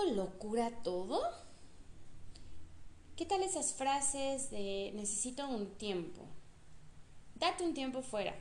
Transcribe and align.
tiempo 0.00 0.14
lo 0.14 0.38
cura 0.38 0.70
todo? 0.82 1.20
¿Qué 3.16 3.26
tal 3.26 3.42
esas 3.42 3.72
frases 3.72 4.50
de 4.50 4.92
necesito 4.94 5.46
un 5.48 5.76
tiempo? 5.76 6.26
Date 7.34 7.64
un 7.64 7.74
tiempo 7.74 8.02
fuera. 8.02 8.34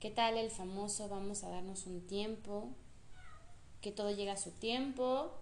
¿Qué 0.00 0.10
tal 0.10 0.36
el 0.36 0.50
famoso 0.50 1.08
vamos 1.08 1.44
a 1.44 1.50
darnos 1.50 1.86
un 1.86 2.06
tiempo? 2.06 2.68
Que 3.80 3.90
todo 3.90 4.10
llega 4.10 4.32
a 4.34 4.38
su 4.38 4.50
tiempo, 4.50 5.32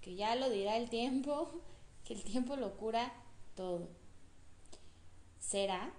que 0.00 0.14
ya 0.14 0.36
lo 0.36 0.48
dirá 0.48 0.76
el 0.76 0.90
tiempo, 0.90 1.50
que 2.04 2.14
el 2.14 2.22
tiempo 2.22 2.56
lo 2.56 2.76
cura 2.76 3.12
todo. 3.56 3.88
¿Será? 5.40 5.92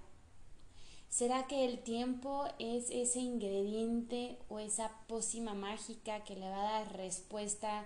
¿Será 1.10 1.48
que 1.48 1.66
el 1.66 1.84
tiempo 1.84 2.46
es 2.60 2.90
ese 2.90 3.20
ingrediente 3.20 4.40
o 4.50 4.60
esa 4.60 4.92
pócima 5.08 5.54
mágica 5.54 6.24
que 6.24 6.36
le 6.36 6.50
va 6.50 6.60
a 6.60 6.80
dar 6.80 6.98
respuesta 6.98 7.86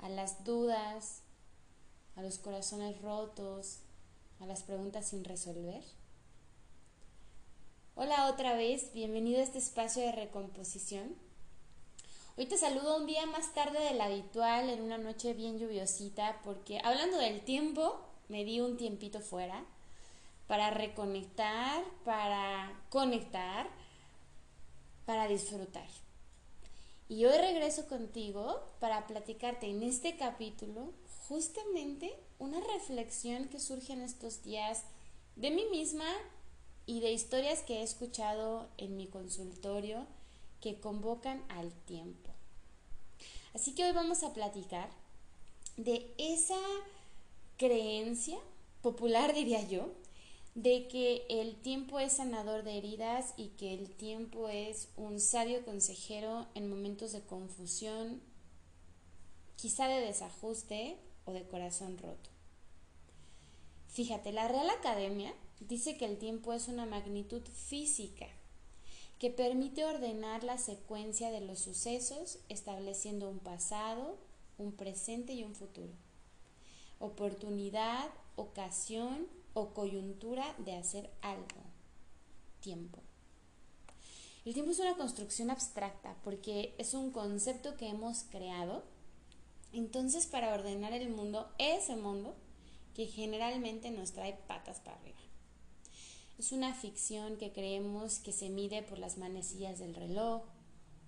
a 0.00 0.08
las 0.08 0.44
dudas, 0.44 1.22
a 2.16 2.22
los 2.22 2.38
corazones 2.38 3.00
rotos, 3.02 3.80
a 4.40 4.46
las 4.46 4.62
preguntas 4.62 5.08
sin 5.08 5.24
resolver? 5.24 5.82
Hola 7.94 8.28
otra 8.28 8.54
vez, 8.54 8.92
bienvenido 8.92 9.40
a 9.40 9.42
este 9.42 9.58
espacio 9.58 10.02
de 10.02 10.12
recomposición. 10.12 11.14
Hoy 12.36 12.46
te 12.46 12.58
saludo 12.58 12.98
un 12.98 13.06
día 13.06 13.24
más 13.24 13.54
tarde 13.54 13.80
de 13.80 13.94
la 13.94 14.04
habitual, 14.04 14.68
en 14.68 14.82
una 14.82 14.98
noche 14.98 15.32
bien 15.32 15.58
lluviosita, 15.58 16.40
porque 16.44 16.78
hablando 16.84 17.16
del 17.16 17.40
tiempo, 17.40 17.98
me 18.28 18.44
di 18.44 18.60
un 18.60 18.76
tiempito 18.76 19.20
fuera 19.20 19.64
para 20.46 20.70
reconectar, 20.70 21.82
para 22.04 22.78
conectar, 22.90 23.68
para 25.06 25.26
disfrutar. 25.28 25.88
Y 27.08 27.24
hoy 27.24 27.38
regreso 27.38 27.86
contigo 27.86 28.64
para 28.80 29.06
platicarte 29.06 29.66
en 29.70 29.84
este 29.84 30.16
capítulo 30.16 30.92
justamente 31.28 32.18
una 32.40 32.60
reflexión 32.74 33.48
que 33.48 33.60
surge 33.60 33.92
en 33.92 34.02
estos 34.02 34.42
días 34.42 34.82
de 35.36 35.52
mí 35.52 35.66
misma 35.70 36.08
y 36.84 37.00
de 37.00 37.12
historias 37.12 37.62
que 37.62 37.78
he 37.78 37.82
escuchado 37.82 38.68
en 38.76 38.96
mi 38.96 39.06
consultorio 39.06 40.04
que 40.60 40.80
convocan 40.80 41.44
al 41.48 41.72
tiempo. 41.72 42.30
Así 43.54 43.74
que 43.74 43.84
hoy 43.84 43.92
vamos 43.92 44.24
a 44.24 44.32
platicar 44.32 44.90
de 45.76 46.12
esa 46.18 46.58
creencia 47.56 48.38
popular, 48.82 49.32
diría 49.34 49.62
yo, 49.62 49.88
de 50.56 50.88
que 50.88 51.26
el 51.28 51.54
tiempo 51.54 52.00
es 52.00 52.14
sanador 52.14 52.64
de 52.64 52.78
heridas 52.78 53.34
y 53.36 53.48
que 53.48 53.74
el 53.74 53.90
tiempo 53.90 54.48
es 54.48 54.88
un 54.96 55.20
sabio 55.20 55.62
consejero 55.66 56.46
en 56.54 56.70
momentos 56.70 57.12
de 57.12 57.20
confusión, 57.20 58.22
quizá 59.56 59.86
de 59.86 60.00
desajuste 60.00 60.96
o 61.26 61.32
de 61.32 61.46
corazón 61.46 61.98
roto. 61.98 62.30
Fíjate, 63.88 64.32
la 64.32 64.48
Real 64.48 64.70
Academia 64.70 65.34
dice 65.60 65.98
que 65.98 66.06
el 66.06 66.16
tiempo 66.16 66.54
es 66.54 66.68
una 66.68 66.86
magnitud 66.86 67.42
física 67.42 68.26
que 69.18 69.28
permite 69.28 69.84
ordenar 69.84 70.42
la 70.42 70.56
secuencia 70.56 71.30
de 71.30 71.42
los 71.42 71.58
sucesos 71.58 72.38
estableciendo 72.48 73.28
un 73.28 73.40
pasado, 73.40 74.16
un 74.56 74.72
presente 74.72 75.34
y 75.34 75.44
un 75.44 75.54
futuro. 75.54 75.92
Oportunidad, 76.98 78.08
ocasión 78.36 79.26
o 79.56 79.72
coyuntura 79.72 80.54
de 80.58 80.74
hacer 80.74 81.10
algo. 81.22 81.62
Tiempo. 82.60 83.00
El 84.44 84.52
tiempo 84.52 84.70
es 84.70 84.78
una 84.80 84.98
construcción 84.98 85.50
abstracta 85.50 86.14
porque 86.22 86.74
es 86.76 86.92
un 86.92 87.10
concepto 87.10 87.74
que 87.78 87.88
hemos 87.88 88.24
creado. 88.24 88.84
Entonces, 89.72 90.26
para 90.26 90.52
ordenar 90.52 90.92
el 90.92 91.08
mundo, 91.08 91.50
ese 91.56 91.96
mundo 91.96 92.36
que 92.94 93.06
generalmente 93.06 93.90
nos 93.90 94.12
trae 94.12 94.34
patas 94.46 94.78
para 94.80 94.98
arriba. 94.98 95.16
Es 96.38 96.52
una 96.52 96.74
ficción 96.74 97.38
que 97.38 97.52
creemos 97.52 98.18
que 98.18 98.32
se 98.32 98.50
mide 98.50 98.82
por 98.82 98.98
las 98.98 99.16
manecillas 99.16 99.78
del 99.78 99.94
reloj, 99.94 100.42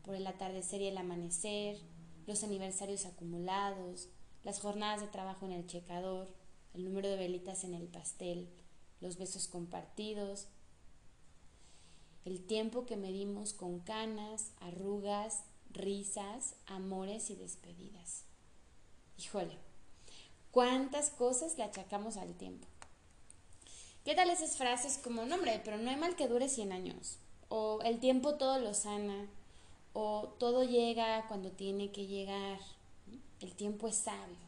por 0.04 0.14
el 0.14 0.26
atardecer 0.26 0.80
y 0.80 0.86
el 0.86 0.96
amanecer, 0.96 1.78
los 2.26 2.42
aniversarios 2.44 3.04
acumulados, 3.04 4.08
las 4.42 4.58
jornadas 4.58 5.02
de 5.02 5.08
trabajo 5.08 5.44
en 5.44 5.52
el 5.52 5.66
checador, 5.66 6.37
el 6.78 6.84
número 6.84 7.08
de 7.08 7.16
velitas 7.16 7.64
en 7.64 7.74
el 7.74 7.88
pastel, 7.88 8.48
los 9.00 9.18
besos 9.18 9.48
compartidos, 9.48 10.46
el 12.24 12.46
tiempo 12.46 12.86
que 12.86 12.96
medimos 12.96 13.52
con 13.52 13.80
canas, 13.80 14.52
arrugas, 14.60 15.42
risas, 15.72 16.54
amores 16.66 17.30
y 17.30 17.34
despedidas. 17.34 18.22
Híjole, 19.18 19.58
cuántas 20.52 21.10
cosas 21.10 21.58
le 21.58 21.64
achacamos 21.64 22.16
al 22.16 22.34
tiempo. 22.34 22.68
¿Qué 24.04 24.14
tal 24.14 24.30
esas 24.30 24.56
frases 24.56 24.98
como, 24.98 25.26
no 25.26 25.34
hombre, 25.34 25.60
pero 25.64 25.78
no 25.78 25.90
hay 25.90 25.96
mal 25.96 26.14
que 26.14 26.28
dure 26.28 26.48
100 26.48 26.70
años? 26.70 27.18
O 27.48 27.80
el 27.82 27.98
tiempo 27.98 28.36
todo 28.36 28.60
lo 28.60 28.72
sana. 28.72 29.28
O 29.94 30.34
todo 30.38 30.62
llega 30.62 31.26
cuando 31.26 31.50
tiene 31.50 31.90
que 31.90 32.06
llegar. 32.06 32.60
El 33.40 33.54
tiempo 33.56 33.88
es 33.88 33.96
sabio 33.96 34.47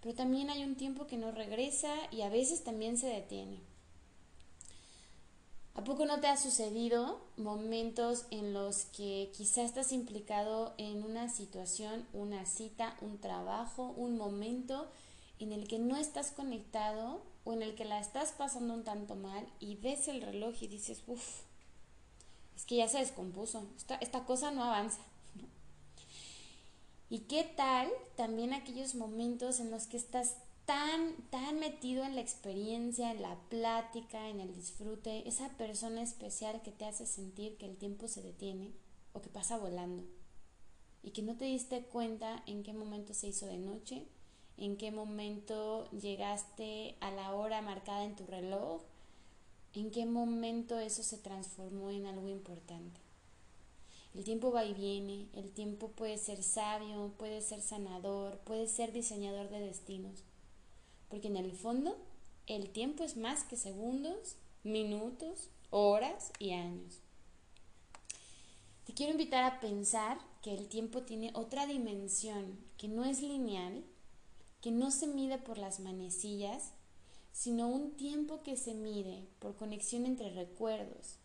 pero 0.00 0.14
también 0.14 0.50
hay 0.50 0.64
un 0.64 0.76
tiempo 0.76 1.06
que 1.06 1.16
no 1.16 1.30
regresa 1.30 1.94
y 2.10 2.22
a 2.22 2.28
veces 2.28 2.64
también 2.64 2.96
se 2.96 3.08
detiene. 3.08 3.60
¿A 5.74 5.84
poco 5.84 6.04
no 6.04 6.20
te 6.20 6.26
ha 6.26 6.36
sucedido 6.36 7.20
momentos 7.36 8.26
en 8.30 8.52
los 8.52 8.84
que 8.86 9.30
quizás 9.34 9.66
estás 9.66 9.92
implicado 9.92 10.74
en 10.78 11.02
una 11.04 11.28
situación, 11.28 12.06
una 12.12 12.44
cita, 12.44 12.96
un 13.00 13.18
trabajo, 13.18 13.94
un 13.96 14.18
momento 14.18 14.90
en 15.38 15.52
el 15.52 15.68
que 15.68 15.78
no 15.78 15.96
estás 15.96 16.32
conectado 16.32 17.22
o 17.44 17.52
en 17.52 17.62
el 17.62 17.74
que 17.74 17.84
la 17.84 17.98
estás 18.00 18.32
pasando 18.32 18.74
un 18.74 18.84
tanto 18.84 19.14
mal 19.14 19.46
y 19.58 19.76
ves 19.76 20.08
el 20.08 20.20
reloj 20.20 20.54
y 20.60 20.66
dices, 20.66 21.02
uff, 21.06 21.40
es 22.56 22.66
que 22.66 22.76
ya 22.76 22.88
se 22.88 22.98
descompuso, 22.98 23.64
esta, 23.76 23.94
esta 23.96 24.24
cosa 24.24 24.50
no 24.50 24.64
avanza. 24.64 25.00
¿Y 27.10 27.20
qué 27.20 27.42
tal 27.42 27.88
también 28.16 28.52
aquellos 28.52 28.94
momentos 28.94 29.58
en 29.58 29.72
los 29.72 29.88
que 29.88 29.96
estás 29.96 30.36
tan, 30.64 31.16
tan 31.30 31.58
metido 31.58 32.04
en 32.04 32.14
la 32.14 32.20
experiencia, 32.20 33.10
en 33.10 33.22
la 33.22 33.36
plática, 33.48 34.28
en 34.28 34.38
el 34.38 34.54
disfrute, 34.54 35.28
esa 35.28 35.48
persona 35.56 36.02
especial 36.02 36.62
que 36.62 36.70
te 36.70 36.84
hace 36.84 37.06
sentir 37.06 37.56
que 37.56 37.66
el 37.66 37.76
tiempo 37.76 38.06
se 38.06 38.22
detiene 38.22 38.70
o 39.12 39.20
que 39.20 39.28
pasa 39.28 39.58
volando 39.58 40.04
y 41.02 41.10
que 41.10 41.22
no 41.22 41.36
te 41.36 41.46
diste 41.46 41.82
cuenta 41.82 42.44
en 42.46 42.62
qué 42.62 42.72
momento 42.72 43.12
se 43.12 43.26
hizo 43.26 43.46
de 43.46 43.58
noche, 43.58 44.06
en 44.56 44.76
qué 44.76 44.92
momento 44.92 45.90
llegaste 45.90 46.94
a 47.00 47.10
la 47.10 47.34
hora 47.34 47.60
marcada 47.60 48.04
en 48.04 48.14
tu 48.14 48.24
reloj, 48.26 48.82
en 49.74 49.90
qué 49.90 50.06
momento 50.06 50.78
eso 50.78 51.02
se 51.02 51.18
transformó 51.18 51.90
en 51.90 52.06
algo 52.06 52.28
importante. 52.28 53.00
El 54.14 54.24
tiempo 54.24 54.50
va 54.50 54.64
y 54.64 54.74
viene, 54.74 55.28
el 55.34 55.52
tiempo 55.52 55.92
puede 55.92 56.18
ser 56.18 56.42
sabio, 56.42 57.14
puede 57.16 57.40
ser 57.40 57.60
sanador, 57.60 58.38
puede 58.40 58.66
ser 58.66 58.92
diseñador 58.92 59.48
de 59.50 59.60
destinos. 59.60 60.24
Porque 61.08 61.28
en 61.28 61.36
el 61.36 61.52
fondo, 61.52 61.96
el 62.46 62.70
tiempo 62.70 63.04
es 63.04 63.16
más 63.16 63.44
que 63.44 63.56
segundos, 63.56 64.36
minutos, 64.64 65.48
horas 65.70 66.32
y 66.40 66.50
años. 66.50 66.98
Te 68.84 68.94
quiero 68.94 69.12
invitar 69.12 69.44
a 69.44 69.60
pensar 69.60 70.18
que 70.42 70.52
el 70.54 70.68
tiempo 70.68 71.02
tiene 71.02 71.30
otra 71.34 71.66
dimensión, 71.66 72.58
que 72.76 72.88
no 72.88 73.04
es 73.04 73.22
lineal, 73.22 73.84
que 74.60 74.72
no 74.72 74.90
se 74.90 75.06
mide 75.06 75.38
por 75.38 75.58
las 75.58 75.78
manecillas, 75.78 76.72
sino 77.32 77.68
un 77.68 77.92
tiempo 77.92 78.42
que 78.42 78.56
se 78.56 78.74
mide 78.74 79.28
por 79.38 79.54
conexión 79.54 80.06
entre 80.06 80.30
recuerdos, 80.30 81.19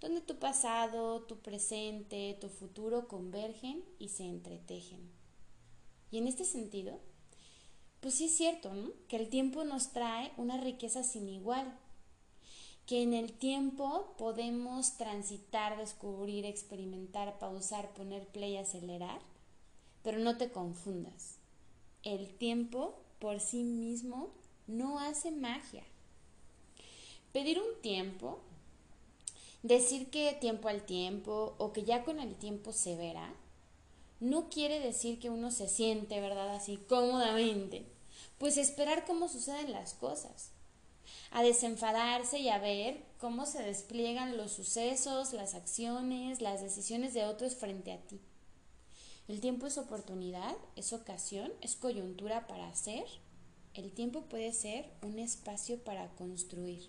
donde 0.00 0.20
tu 0.20 0.38
pasado, 0.38 1.22
tu 1.22 1.38
presente, 1.38 2.36
tu 2.40 2.48
futuro 2.48 3.08
convergen 3.08 3.84
y 3.98 4.08
se 4.08 4.24
entretejen. 4.24 5.10
Y 6.10 6.18
en 6.18 6.26
este 6.26 6.44
sentido, 6.44 6.98
pues 8.00 8.14
sí 8.14 8.26
es 8.26 8.36
cierto, 8.36 8.72
¿no? 8.72 8.90
Que 9.08 9.16
el 9.16 9.28
tiempo 9.28 9.64
nos 9.64 9.92
trae 9.92 10.32
una 10.36 10.58
riqueza 10.58 11.02
sin 11.02 11.28
igual, 11.28 11.76
que 12.86 13.02
en 13.02 13.12
el 13.12 13.32
tiempo 13.32 14.14
podemos 14.16 14.96
transitar, 14.96 15.76
descubrir, 15.76 16.46
experimentar, 16.46 17.38
pausar, 17.38 17.92
poner 17.92 18.26
play, 18.28 18.56
acelerar, 18.56 19.20
pero 20.02 20.18
no 20.18 20.38
te 20.38 20.50
confundas. 20.50 21.36
El 22.02 22.34
tiempo 22.36 22.98
por 23.18 23.40
sí 23.40 23.62
mismo 23.62 24.30
no 24.66 25.00
hace 25.00 25.32
magia. 25.32 25.82
Pedir 27.32 27.58
un 27.60 27.82
tiempo 27.82 28.40
Decir 29.62 30.10
que 30.10 30.32
tiempo 30.40 30.68
al 30.68 30.82
tiempo 30.82 31.54
o 31.58 31.72
que 31.72 31.82
ya 31.82 32.04
con 32.04 32.20
el 32.20 32.36
tiempo 32.36 32.72
se 32.72 32.96
verá, 32.96 33.34
no 34.20 34.48
quiere 34.50 34.80
decir 34.80 35.18
que 35.18 35.30
uno 35.30 35.50
se 35.50 35.68
siente, 35.68 36.20
¿verdad? 36.20 36.54
Así 36.54 36.76
cómodamente. 36.88 37.86
Pues 38.38 38.56
esperar 38.56 39.04
cómo 39.04 39.28
suceden 39.28 39.72
las 39.72 39.94
cosas. 39.94 40.50
A 41.30 41.42
desenfadarse 41.42 42.38
y 42.38 42.48
a 42.48 42.58
ver 42.58 43.04
cómo 43.18 43.46
se 43.46 43.62
despliegan 43.62 44.36
los 44.36 44.52
sucesos, 44.52 45.32
las 45.32 45.54
acciones, 45.54 46.40
las 46.40 46.62
decisiones 46.62 47.14
de 47.14 47.24
otros 47.24 47.54
frente 47.54 47.92
a 47.92 47.98
ti. 47.98 48.20
El 49.26 49.40
tiempo 49.40 49.66
es 49.66 49.76
oportunidad, 49.76 50.56
es 50.74 50.92
ocasión, 50.92 51.52
es 51.60 51.76
coyuntura 51.76 52.46
para 52.46 52.68
hacer. 52.68 53.04
El 53.74 53.92
tiempo 53.92 54.22
puede 54.22 54.52
ser 54.52 54.90
un 55.02 55.18
espacio 55.18 55.78
para 55.84 56.08
construir. 56.16 56.88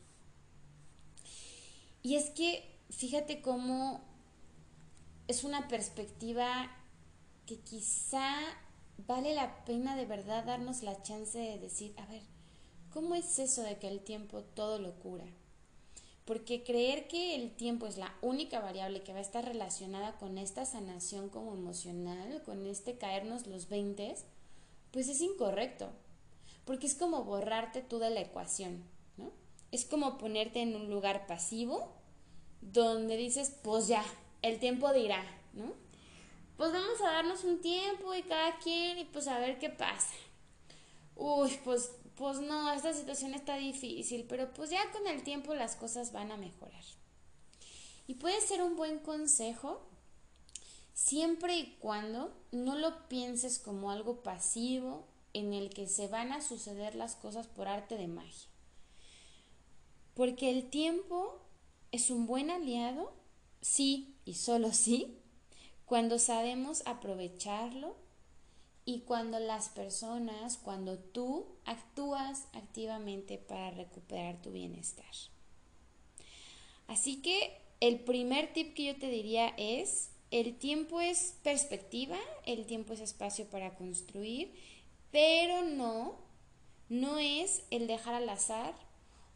Y 2.09 2.15
es 2.15 2.31
que 2.31 2.67
fíjate 2.89 3.39
cómo 3.39 4.01
es 5.27 5.43
una 5.43 5.67
perspectiva 5.67 6.67
que 7.45 7.59
quizá 7.59 8.35
vale 9.05 9.35
la 9.35 9.63
pena 9.63 9.95
de 9.95 10.07
verdad 10.07 10.43
darnos 10.43 10.81
la 10.81 11.03
chance 11.03 11.37
de 11.37 11.59
decir, 11.59 11.93
a 11.97 12.07
ver, 12.07 12.23
¿cómo 12.91 13.13
es 13.13 13.37
eso 13.37 13.61
de 13.61 13.77
que 13.77 13.89
el 13.89 13.99
tiempo 13.99 14.41
todo 14.41 14.79
lo 14.79 14.95
cura? 14.95 15.27
Porque 16.25 16.63
creer 16.63 17.07
que 17.07 17.35
el 17.35 17.55
tiempo 17.55 17.85
es 17.85 17.97
la 17.97 18.11
única 18.23 18.59
variable 18.59 19.03
que 19.03 19.13
va 19.13 19.19
a 19.19 19.21
estar 19.21 19.45
relacionada 19.45 20.17
con 20.17 20.39
esta 20.39 20.65
sanación 20.65 21.29
como 21.29 21.53
emocional, 21.53 22.41
con 22.41 22.65
este 22.65 22.97
caernos 22.97 23.45
los 23.45 23.69
20, 23.69 24.15
pues 24.89 25.09
es 25.09 25.21
incorrecto. 25.21 25.91
Porque 26.65 26.87
es 26.87 26.95
como 26.95 27.23
borrarte 27.23 27.83
tú 27.83 27.99
de 27.99 28.09
la 28.09 28.21
ecuación, 28.21 28.83
¿no? 29.15 29.31
Es 29.71 29.85
como 29.85 30.17
ponerte 30.17 30.63
en 30.63 30.75
un 30.75 30.89
lugar 30.89 31.27
pasivo 31.27 31.98
donde 32.61 33.17
dices, 33.17 33.55
pues 33.63 33.87
ya, 33.87 34.03
el 34.41 34.59
tiempo 34.59 34.91
dirá, 34.93 35.23
¿no? 35.53 35.73
Pues 36.57 36.73
vamos 36.73 36.99
a 37.01 37.11
darnos 37.11 37.43
un 37.43 37.61
tiempo 37.61 38.13
y 38.13 38.23
cada 38.23 38.57
quien 38.57 38.97
y 38.97 39.05
pues 39.05 39.27
a 39.27 39.39
ver 39.39 39.59
qué 39.59 39.69
pasa. 39.69 40.13
Uy, 41.15 41.57
pues, 41.63 41.91
pues 42.15 42.39
no, 42.39 42.71
esta 42.73 42.93
situación 42.93 43.33
está 43.33 43.55
difícil, 43.55 44.25
pero 44.27 44.51
pues 44.53 44.69
ya 44.69 44.91
con 44.91 45.07
el 45.07 45.23
tiempo 45.23 45.53
las 45.55 45.75
cosas 45.75 46.11
van 46.11 46.31
a 46.31 46.37
mejorar. 46.37 46.83
Y 48.07 48.15
puede 48.15 48.41
ser 48.41 48.61
un 48.61 48.75
buen 48.75 48.99
consejo 48.99 49.81
siempre 50.93 51.57
y 51.57 51.77
cuando 51.79 52.33
no 52.51 52.75
lo 52.75 53.07
pienses 53.07 53.59
como 53.59 53.91
algo 53.91 54.21
pasivo 54.21 55.07
en 55.33 55.53
el 55.53 55.69
que 55.69 55.87
se 55.87 56.07
van 56.07 56.33
a 56.33 56.41
suceder 56.41 56.95
las 56.95 57.15
cosas 57.15 57.47
por 57.47 57.67
arte 57.67 57.95
de 57.95 58.07
magia. 58.07 58.49
Porque 60.13 60.49
el 60.49 60.69
tiempo 60.69 61.39
es 61.91 62.09
un 62.09 62.27
buen 62.27 62.49
aliado, 62.49 63.13
sí 63.61 64.15
y 64.25 64.35
solo 64.35 64.73
sí, 64.73 65.17
cuando 65.85 66.19
sabemos 66.19 66.83
aprovecharlo 66.85 67.95
y 68.85 69.01
cuando 69.01 69.39
las 69.39 69.69
personas, 69.69 70.57
cuando 70.57 70.97
tú 70.97 71.45
actúas 71.65 72.47
activamente 72.53 73.37
para 73.37 73.71
recuperar 73.71 74.41
tu 74.41 74.51
bienestar. 74.51 75.05
Así 76.87 77.21
que 77.21 77.61
el 77.81 77.99
primer 77.99 78.51
tip 78.53 78.73
que 78.73 78.85
yo 78.85 78.95
te 78.97 79.09
diría 79.09 79.53
es, 79.57 80.11
el 80.31 80.57
tiempo 80.57 81.01
es 81.01 81.35
perspectiva, 81.43 82.17
el 82.45 82.65
tiempo 82.65 82.93
es 82.93 82.99
espacio 82.99 83.45
para 83.45 83.75
construir, 83.75 84.53
pero 85.11 85.63
no, 85.63 86.17
no 86.89 87.17
es 87.19 87.63
el 87.69 87.87
dejar 87.87 88.15
al 88.15 88.29
azar 88.29 88.75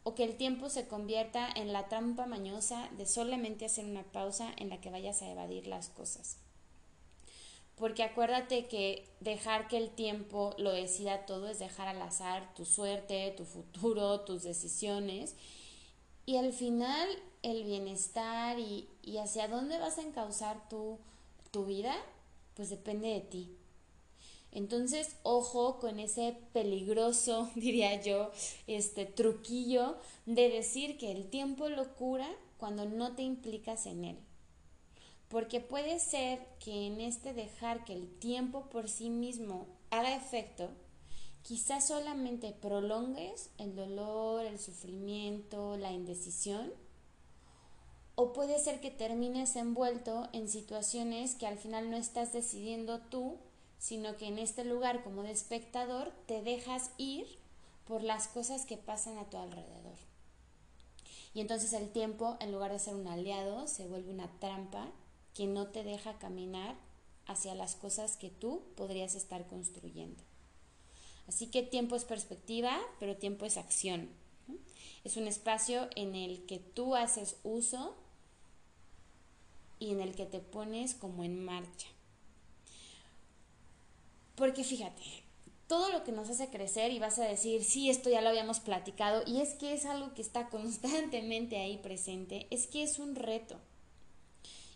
o 0.03 0.15
que 0.15 0.23
el 0.23 0.35
tiempo 0.35 0.69
se 0.69 0.88
convierta 0.88 1.50
en 1.55 1.73
la 1.73 1.88
trampa 1.88 2.25
mañosa 2.25 2.89
de 2.97 3.05
solamente 3.05 3.65
hacer 3.65 3.85
una 3.85 4.03
pausa 4.03 4.51
en 4.57 4.69
la 4.69 4.81
que 4.81 4.89
vayas 4.89 5.21
a 5.21 5.31
evadir 5.31 5.67
las 5.67 5.89
cosas. 5.89 6.38
Porque 7.75 8.03
acuérdate 8.03 8.67
que 8.67 9.09
dejar 9.19 9.67
que 9.67 9.77
el 9.77 9.89
tiempo 9.89 10.53
lo 10.57 10.71
decida 10.71 11.25
todo 11.25 11.47
es 11.47 11.59
dejar 11.59 11.88
al 11.88 12.01
azar 12.01 12.53
tu 12.53 12.65
suerte, 12.65 13.33
tu 13.35 13.45
futuro, 13.45 14.21
tus 14.25 14.44
decisiones. 14.44 15.35
Y 16.25 16.38
al 16.38 16.53
final 16.53 17.09
el 17.41 17.63
bienestar 17.63 18.57
y, 18.59 18.88
hacia 19.17 19.47
dónde 19.47 19.77
vas 19.79 19.97
a 19.97 20.03
encauzar 20.03 20.69
tu, 20.69 21.00
tu 21.51 21.65
vida, 21.65 21.95
pues 22.55 22.69
depende 22.69 23.09
de 23.09 23.21
ti. 23.21 23.57
Entonces, 24.53 25.15
ojo 25.23 25.79
con 25.79 26.00
ese 26.00 26.38
peligroso, 26.53 27.50
diría 27.55 28.01
yo, 28.01 28.31
este 28.67 29.05
truquillo 29.05 29.97
de 30.27 30.50
decir 30.50 30.97
que 30.97 31.11
el 31.11 31.27
tiempo 31.29 31.69
lo 31.69 31.95
cura 31.95 32.29
cuando 32.57 32.85
no 32.85 33.15
te 33.15 33.23
implicas 33.23 33.88
en 33.88 34.05
él. 34.05 34.17
Porque 35.27 35.59
puede 35.59 36.00
ser 36.00 36.39
que 36.59 36.85
en 36.85 37.01
este 37.01 37.33
dejar 37.33 37.83
que 37.83 37.94
el 37.94 38.07
tiempo 38.19 38.69
por 38.69 38.88
sí 38.88 39.09
mismo 39.09 39.65
haga 39.89 40.15
efecto, 40.15 40.69
quizás 41.41 41.88
solamente 41.88 42.51
prolongues 42.51 43.50
el 43.57 43.75
dolor, 43.75 44.45
el 44.45 44.59
sufrimiento, 44.59 45.77
la 45.77 45.91
indecisión, 45.91 46.71
o 48.13 48.33
puede 48.33 48.59
ser 48.59 48.79
que 48.79 48.91
termines 48.91 49.55
envuelto 49.55 50.29
en 50.33 50.47
situaciones 50.47 51.33
que 51.33 51.47
al 51.47 51.57
final 51.57 51.89
no 51.89 51.97
estás 51.97 52.31
decidiendo 52.31 53.00
tú, 53.00 53.39
sino 53.83 54.15
que 54.15 54.27
en 54.27 54.39
este 54.39 54.63
lugar 54.63 55.03
como 55.03 55.24
de 55.24 55.31
espectador 55.31 56.13
te 56.25 56.41
dejas 56.41 56.91
ir 56.97 57.27
por 57.85 58.01
las 58.01 58.30
cosas 58.30 58.65
que 58.65 58.77
pasan 58.77 59.18
a 59.18 59.30
tu 59.30 59.35
alrededor. 59.35 59.97
Y 61.33 61.41
entonces 61.41 61.74
el 61.74 61.91
tiempo, 61.91 62.38
en 62.39 62.53
lugar 62.53 62.71
de 62.71 62.80
ser 62.80 62.95
un 62.95 63.09
aliado, 63.09 63.68
se 63.68 63.85
vuelve 63.85 64.09
una 64.09 64.31
trampa 64.39 64.88
que 65.33 65.47
no 65.47 65.68
te 65.68 65.83
deja 65.83 66.18
caminar 66.18 66.77
hacia 67.27 67.56
las 67.56 67.75
cosas 67.75 68.15
que 68.15 68.30
tú 68.30 68.62
podrías 68.77 69.15
estar 69.15 69.47
construyendo. 69.47 70.24
Así 71.27 71.47
que 71.47 71.62
tiempo 71.62 71.97
es 71.97 72.06
perspectiva, 72.06 72.79
pero 73.01 73.18
tiempo 73.18 73.45
es 73.45 73.57
acción. 73.57 74.09
Es 75.03 75.18
un 75.18 75.27
espacio 75.27 75.89
en 75.97 76.15
el 76.15 76.45
que 76.45 76.59
tú 76.59 76.95
haces 76.95 77.36
uso 77.44 77.97
y 79.77 79.91
en 79.91 80.00
el 80.00 80.15
que 80.15 80.25
te 80.25 80.39
pones 80.39 80.94
como 80.94 81.25
en 81.25 81.44
marcha. 81.44 81.93
Porque 84.35 84.63
fíjate, 84.63 85.03
todo 85.68 85.89
lo 85.89 86.03
que 86.03 86.12
nos 86.12 86.30
hace 86.30 86.50
crecer 86.50 86.91
y 86.91 87.00
vas 87.00 87.19
a 87.19 87.25
decir, 87.25 87.63
sí, 87.63 87.89
esto 87.89 88.09
ya 88.09 88.21
lo 88.21 88.30
habíamos 88.30 88.59
platicado, 88.59 89.24
y 89.25 89.41
es 89.41 89.53
que 89.53 89.74
es 89.74 89.85
algo 89.85 90.13
que 90.13 90.21
está 90.21 90.50
constantemente 90.51 91.57
ahí 91.57 91.77
presente, 91.77 92.47
es 92.50 92.68
que 92.68 92.83
es 92.83 93.00
un 93.00 93.15
reto. 93.15 93.57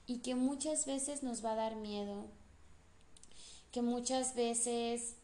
Y 0.06 0.19
que 0.19 0.36
muchas 0.36 0.86
veces 0.86 1.21
nos 1.21 1.44
va 1.44 1.51
a 1.51 1.56
dar 1.56 1.75
miedo, 1.75 2.25
que 3.71 3.81
muchas 3.81 4.36
veces 4.36 5.15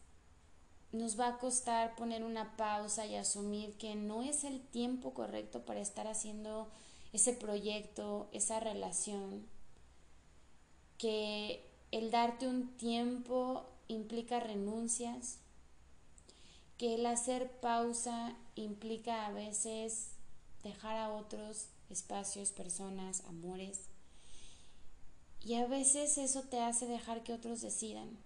nos 0.92 1.18
va 1.18 1.28
a 1.28 1.38
costar 1.38 1.96
poner 1.96 2.22
una 2.22 2.56
pausa 2.56 3.06
y 3.06 3.16
asumir 3.16 3.72
que 3.72 3.96
no 3.96 4.22
es 4.22 4.44
el 4.44 4.60
tiempo 4.60 5.12
correcto 5.12 5.64
para 5.64 5.80
estar 5.80 6.06
haciendo 6.06 6.68
ese 7.12 7.32
proyecto, 7.32 8.28
esa 8.32 8.60
relación, 8.60 9.44
que 10.98 11.64
el 11.90 12.10
darte 12.10 12.46
un 12.46 12.68
tiempo 12.76 13.64
implica 13.88 14.40
renuncias, 14.40 15.38
que 16.78 16.94
el 16.94 17.06
hacer 17.06 17.50
pausa 17.60 18.36
implica 18.54 19.26
a 19.26 19.32
veces 19.32 20.10
dejar 20.62 20.96
a 20.96 21.12
otros 21.12 21.68
espacios, 21.90 22.50
personas, 22.50 23.22
amores. 23.26 23.82
Y 25.40 25.54
a 25.54 25.66
veces 25.66 26.18
eso 26.18 26.42
te 26.42 26.60
hace 26.60 26.86
dejar 26.86 27.22
que 27.22 27.34
otros 27.34 27.60
decidan. 27.60 28.18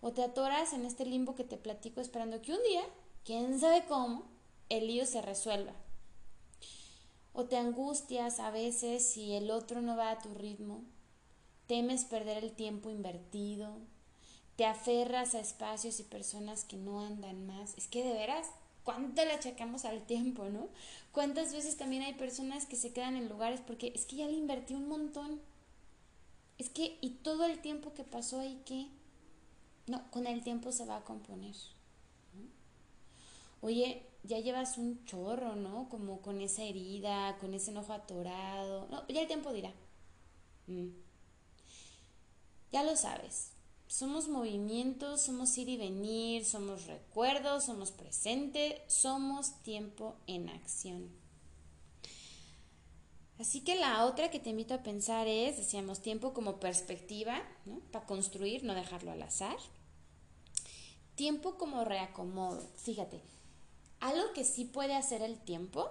O 0.00 0.12
te 0.12 0.22
atoras 0.22 0.72
en 0.72 0.84
este 0.84 1.04
limbo 1.04 1.34
que 1.34 1.44
te 1.44 1.56
platico 1.56 2.00
esperando 2.00 2.40
que 2.40 2.52
un 2.52 2.62
día, 2.62 2.82
quién 3.24 3.58
sabe 3.60 3.84
cómo, 3.86 4.24
el 4.68 4.86
lío 4.86 5.06
se 5.06 5.22
resuelva. 5.22 5.74
O 7.32 7.44
te 7.44 7.56
angustias 7.56 8.40
a 8.40 8.50
veces 8.50 9.04
si 9.06 9.34
el 9.34 9.50
otro 9.50 9.82
no 9.82 9.96
va 9.96 10.10
a 10.10 10.18
tu 10.18 10.32
ritmo. 10.34 10.82
Temes 11.66 12.04
perder 12.04 12.42
el 12.42 12.52
tiempo 12.52 12.90
invertido, 12.90 13.76
te 14.58 14.66
aferras 14.66 15.36
a 15.36 15.40
espacios 15.40 16.00
y 16.00 16.02
personas 16.02 16.64
que 16.64 16.76
no 16.76 17.00
andan 17.00 17.46
más. 17.46 17.78
Es 17.78 17.86
que 17.86 18.02
de 18.02 18.12
veras, 18.12 18.48
¿cuánto 18.82 19.24
le 19.24 19.30
achacamos 19.30 19.84
al 19.84 20.02
tiempo, 20.04 20.48
no? 20.48 20.66
¿Cuántas 21.12 21.52
veces 21.52 21.76
también 21.76 22.02
hay 22.02 22.14
personas 22.14 22.66
que 22.66 22.74
se 22.74 22.92
quedan 22.92 23.14
en 23.14 23.28
lugares 23.28 23.60
porque 23.64 23.92
es 23.94 24.04
que 24.04 24.16
ya 24.16 24.26
le 24.26 24.32
invertí 24.32 24.74
un 24.74 24.88
montón? 24.88 25.40
Es 26.58 26.70
que, 26.70 26.98
¿y 27.00 27.10
todo 27.10 27.44
el 27.44 27.60
tiempo 27.60 27.94
que 27.94 28.02
pasó 28.02 28.40
ahí 28.40 28.60
qué? 28.66 28.88
No, 29.86 30.10
con 30.10 30.26
el 30.26 30.42
tiempo 30.42 30.72
se 30.72 30.86
va 30.86 30.96
a 30.96 31.04
componer. 31.04 31.54
Oye, 33.60 34.02
ya 34.24 34.40
llevas 34.40 34.76
un 34.76 35.04
chorro, 35.04 35.54
¿no? 35.54 35.88
Como 35.88 36.20
con 36.20 36.40
esa 36.40 36.64
herida, 36.64 37.38
con 37.38 37.54
ese 37.54 37.70
enojo 37.70 37.92
atorado. 37.92 38.88
No, 38.90 39.06
ya 39.06 39.20
el 39.20 39.28
tiempo 39.28 39.52
dirá. 39.52 39.72
Mm. 40.66 40.88
Ya 42.72 42.82
lo 42.82 42.96
sabes, 42.96 43.52
somos 43.88 44.28
movimientos, 44.28 45.22
somos 45.22 45.56
ir 45.56 45.68
y 45.70 45.78
venir, 45.78 46.44
somos 46.44 46.86
recuerdos, 46.86 47.64
somos 47.64 47.90
presente, 47.90 48.82
somos 48.86 49.62
tiempo 49.62 50.14
en 50.26 50.50
acción. 50.50 51.08
Así 53.40 53.62
que 53.62 53.76
la 53.76 54.04
otra 54.04 54.30
que 54.30 54.40
te 54.40 54.50
invito 54.50 54.74
a 54.74 54.82
pensar 54.82 55.26
es, 55.26 55.56
decíamos, 55.56 56.00
tiempo 56.00 56.34
como 56.34 56.60
perspectiva, 56.60 57.40
¿no? 57.64 57.80
Para 57.90 58.04
construir, 58.04 58.62
no 58.62 58.74
dejarlo 58.74 59.12
al 59.12 59.22
azar. 59.22 59.56
Tiempo 61.14 61.56
como 61.56 61.84
reacomodo. 61.84 62.62
Fíjate, 62.76 63.22
algo 64.00 64.32
que 64.34 64.44
sí 64.44 64.64
puede 64.64 64.94
hacer 64.96 65.22
el 65.22 65.38
tiempo 65.38 65.90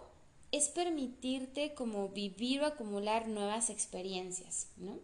es 0.51 0.69
permitirte 0.69 1.73
como 1.73 2.09
vivir 2.09 2.61
o 2.61 2.65
acumular 2.65 3.27
nuevas 3.27 3.69
experiencias, 3.69 4.67
¿no? 4.77 4.99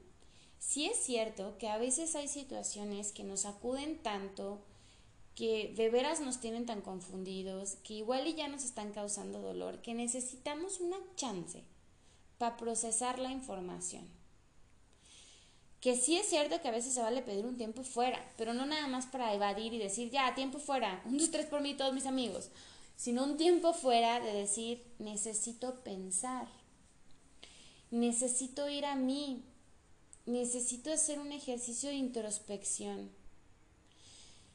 Sí 0.66 0.86
es 0.86 0.98
cierto 0.98 1.58
que 1.60 1.68
a 1.68 1.78
veces 1.78 2.16
hay 2.16 2.28
situaciones 2.28 3.12
que 3.12 3.26
nos 3.26 3.46
acuden 3.46 4.02
tanto, 4.02 4.62
que 5.36 5.74
de 5.76 5.90
veras 5.90 6.22
nos 6.22 6.40
tienen 6.40 6.66
tan 6.66 6.82
confundidos, 6.82 7.76
que 7.84 7.96
igual 7.96 8.26
y 8.28 8.34
ya 8.34 8.48
nos 8.48 8.64
están 8.64 8.92
causando 8.92 9.42
dolor, 9.42 9.82
que 9.82 9.94
necesitamos 9.94 10.80
una 10.80 10.98
chance 11.16 11.64
para 12.38 12.56
procesar 12.56 13.20
la 13.20 13.30
información. 13.30 14.08
Que 15.82 15.98
sí 15.98 16.16
es 16.16 16.28
cierto 16.30 16.60
que 16.62 16.70
a 16.70 16.72
veces 16.72 16.94
se 16.94 17.02
vale 17.02 17.22
pedir 17.22 17.46
un 17.46 17.58
tiempo 17.58 17.84
fuera, 17.84 18.26
pero 18.38 18.54
no 18.54 18.66
nada 18.66 18.88
más 18.88 19.06
para 19.06 19.34
evadir 19.34 19.74
y 19.74 19.80
decir, 19.80 20.12
ya, 20.12 20.34
tiempo 20.34 20.60
fuera, 20.60 21.04
un, 21.06 21.18
dos, 21.18 21.30
tres 21.30 21.46
por 21.46 21.62
mí, 21.62 21.76
todos 21.76 21.94
mis 21.94 22.06
amigos, 22.06 22.50
sino 22.96 23.26
un 23.26 23.36
tiempo 23.36 23.74
fuera 23.74 24.22
de 24.22 24.34
decir, 24.34 24.82
necesito 24.98 25.84
pensar, 25.84 26.48
necesito 27.92 28.70
ir 28.70 28.86
a 28.86 28.96
mí, 28.96 29.44
necesito 30.26 30.92
hacer 30.92 31.20
un 31.20 31.32
ejercicio 31.32 31.90
de 31.90 31.96
introspección, 31.96 33.10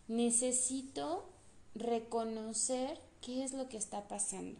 necesito 0.06 1.28
reconocer 1.74 2.98
qué 3.20 3.44
es 3.44 3.52
lo 3.52 3.68
que 3.68 3.76
está 3.76 4.08
pasando. 4.08 4.58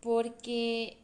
Porque 0.00 0.98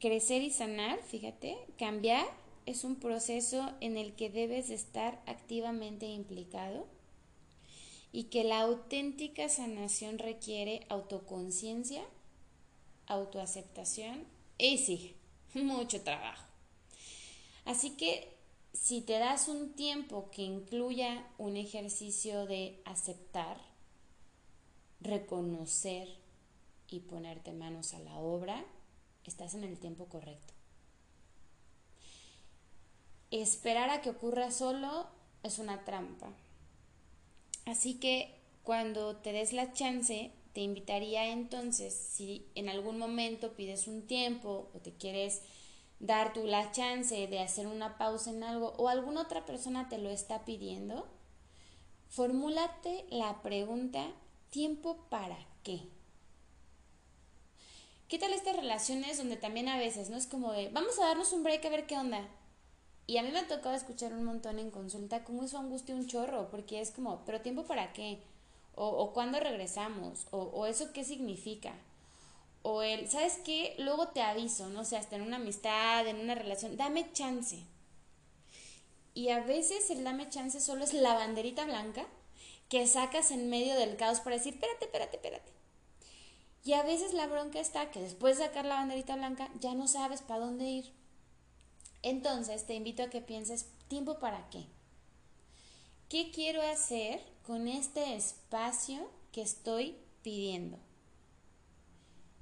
crecer 0.00 0.42
y 0.42 0.50
sanar, 0.50 1.02
fíjate, 1.02 1.56
cambiar 1.78 2.26
es 2.66 2.84
un 2.84 2.96
proceso 2.96 3.72
en 3.80 3.96
el 3.96 4.14
que 4.14 4.28
debes 4.28 4.70
estar 4.70 5.22
activamente 5.26 6.06
implicado 6.06 6.86
y 8.12 8.24
que 8.24 8.44
la 8.44 8.60
auténtica 8.60 9.48
sanación 9.48 10.18
requiere 10.18 10.86
autoconciencia, 10.88 12.02
autoaceptación 13.06 14.24
y 14.58 14.78
sí, 14.78 15.14
mucho 15.54 16.00
trabajo. 16.02 16.45
Así 17.66 17.90
que 17.96 18.32
si 18.72 19.00
te 19.00 19.18
das 19.18 19.48
un 19.48 19.72
tiempo 19.72 20.30
que 20.30 20.42
incluya 20.42 21.26
un 21.36 21.56
ejercicio 21.56 22.46
de 22.46 22.80
aceptar, 22.84 23.60
reconocer 25.00 26.08
y 26.88 27.00
ponerte 27.00 27.52
manos 27.52 27.92
a 27.94 27.98
la 27.98 28.16
obra, 28.16 28.64
estás 29.24 29.54
en 29.54 29.64
el 29.64 29.78
tiempo 29.78 30.06
correcto. 30.06 30.54
Esperar 33.32 33.90
a 33.90 34.00
que 34.00 34.10
ocurra 34.10 34.52
solo 34.52 35.08
es 35.42 35.58
una 35.58 35.84
trampa. 35.84 36.32
Así 37.64 37.94
que 37.94 38.40
cuando 38.62 39.16
te 39.16 39.32
des 39.32 39.52
la 39.52 39.72
chance, 39.72 40.30
te 40.52 40.60
invitaría 40.60 41.32
entonces, 41.32 41.92
si 41.94 42.46
en 42.54 42.68
algún 42.68 42.98
momento 42.98 43.54
pides 43.54 43.88
un 43.88 44.06
tiempo 44.06 44.70
o 44.72 44.78
te 44.78 44.92
quieres 44.92 45.42
dar 45.98 46.32
tú 46.32 46.46
la 46.46 46.70
chance 46.72 47.26
de 47.26 47.40
hacer 47.40 47.66
una 47.66 47.96
pausa 47.98 48.30
en 48.30 48.42
algo 48.42 48.74
o 48.76 48.88
alguna 48.88 49.22
otra 49.22 49.46
persona 49.46 49.88
te 49.88 49.98
lo 49.98 50.10
está 50.10 50.44
pidiendo, 50.44 51.06
formúlate 52.08 53.06
la 53.10 53.42
pregunta, 53.42 54.06
¿tiempo 54.50 54.96
para 55.08 55.38
qué? 55.62 55.80
¿Qué 58.08 58.18
tal 58.18 58.32
estas 58.32 58.56
relaciones 58.56 59.18
donde 59.18 59.36
también 59.36 59.68
a 59.68 59.78
veces, 59.78 60.10
¿no? 60.10 60.16
Es 60.16 60.26
como 60.26 60.52
de, 60.52 60.68
vamos 60.68 60.98
a 60.98 61.06
darnos 61.06 61.32
un 61.32 61.42
break 61.42 61.64
a 61.64 61.70
ver 61.70 61.86
qué 61.86 61.98
onda. 61.98 62.28
Y 63.08 63.18
a 63.18 63.22
mí 63.22 63.30
me 63.30 63.40
ha 63.40 63.48
tocado 63.48 63.74
escuchar 63.74 64.12
un 64.12 64.24
montón 64.24 64.58
en 64.58 64.70
consulta 64.70 65.24
cómo 65.24 65.44
eso 65.44 65.58
angustia 65.58 65.94
un 65.94 66.06
chorro, 66.06 66.48
porque 66.50 66.80
es 66.80 66.90
como, 66.90 67.24
¿pero 67.24 67.40
tiempo 67.40 67.64
para 67.64 67.92
qué? 67.92 68.20
O, 68.74 68.86
o 68.86 69.12
cuándo 69.12 69.40
regresamos, 69.40 70.26
o, 70.30 70.38
o 70.38 70.66
eso 70.66 70.92
qué 70.92 71.04
significa. 71.04 71.74
O 72.68 72.82
el, 72.82 73.08
¿sabes 73.08 73.38
qué? 73.44 73.76
Luego 73.78 74.08
te 74.08 74.22
aviso, 74.22 74.68
no 74.70 74.84
sé, 74.84 74.96
hasta 74.96 75.14
en 75.14 75.22
una 75.22 75.36
amistad, 75.36 76.04
en 76.04 76.18
una 76.18 76.34
relación, 76.34 76.76
dame 76.76 77.12
chance. 77.12 77.64
Y 79.14 79.28
a 79.28 79.38
veces 79.38 79.88
el 79.90 80.02
dame 80.02 80.28
chance 80.30 80.60
solo 80.60 80.82
es 80.82 80.92
la 80.92 81.14
banderita 81.14 81.64
blanca 81.64 82.08
que 82.68 82.88
sacas 82.88 83.30
en 83.30 83.48
medio 83.50 83.76
del 83.76 83.96
caos 83.96 84.18
para 84.18 84.34
decir, 84.34 84.54
espérate, 84.54 84.86
espérate, 84.86 85.16
espérate. 85.16 85.52
Y 86.64 86.72
a 86.72 86.82
veces 86.82 87.14
la 87.14 87.28
bronca 87.28 87.60
está 87.60 87.92
que 87.92 88.00
después 88.00 88.36
de 88.36 88.46
sacar 88.46 88.64
la 88.64 88.74
banderita 88.74 89.14
blanca 89.14 89.48
ya 89.60 89.76
no 89.76 89.86
sabes 89.86 90.22
para 90.22 90.40
dónde 90.40 90.64
ir. 90.64 90.92
Entonces 92.02 92.66
te 92.66 92.74
invito 92.74 93.04
a 93.04 93.10
que 93.10 93.20
pienses, 93.20 93.66
¿tiempo 93.86 94.18
para 94.18 94.50
qué? 94.50 94.66
¿Qué 96.08 96.32
quiero 96.32 96.62
hacer 96.62 97.20
con 97.46 97.68
este 97.68 98.16
espacio 98.16 99.08
que 99.30 99.42
estoy 99.42 99.96
pidiendo? 100.24 100.80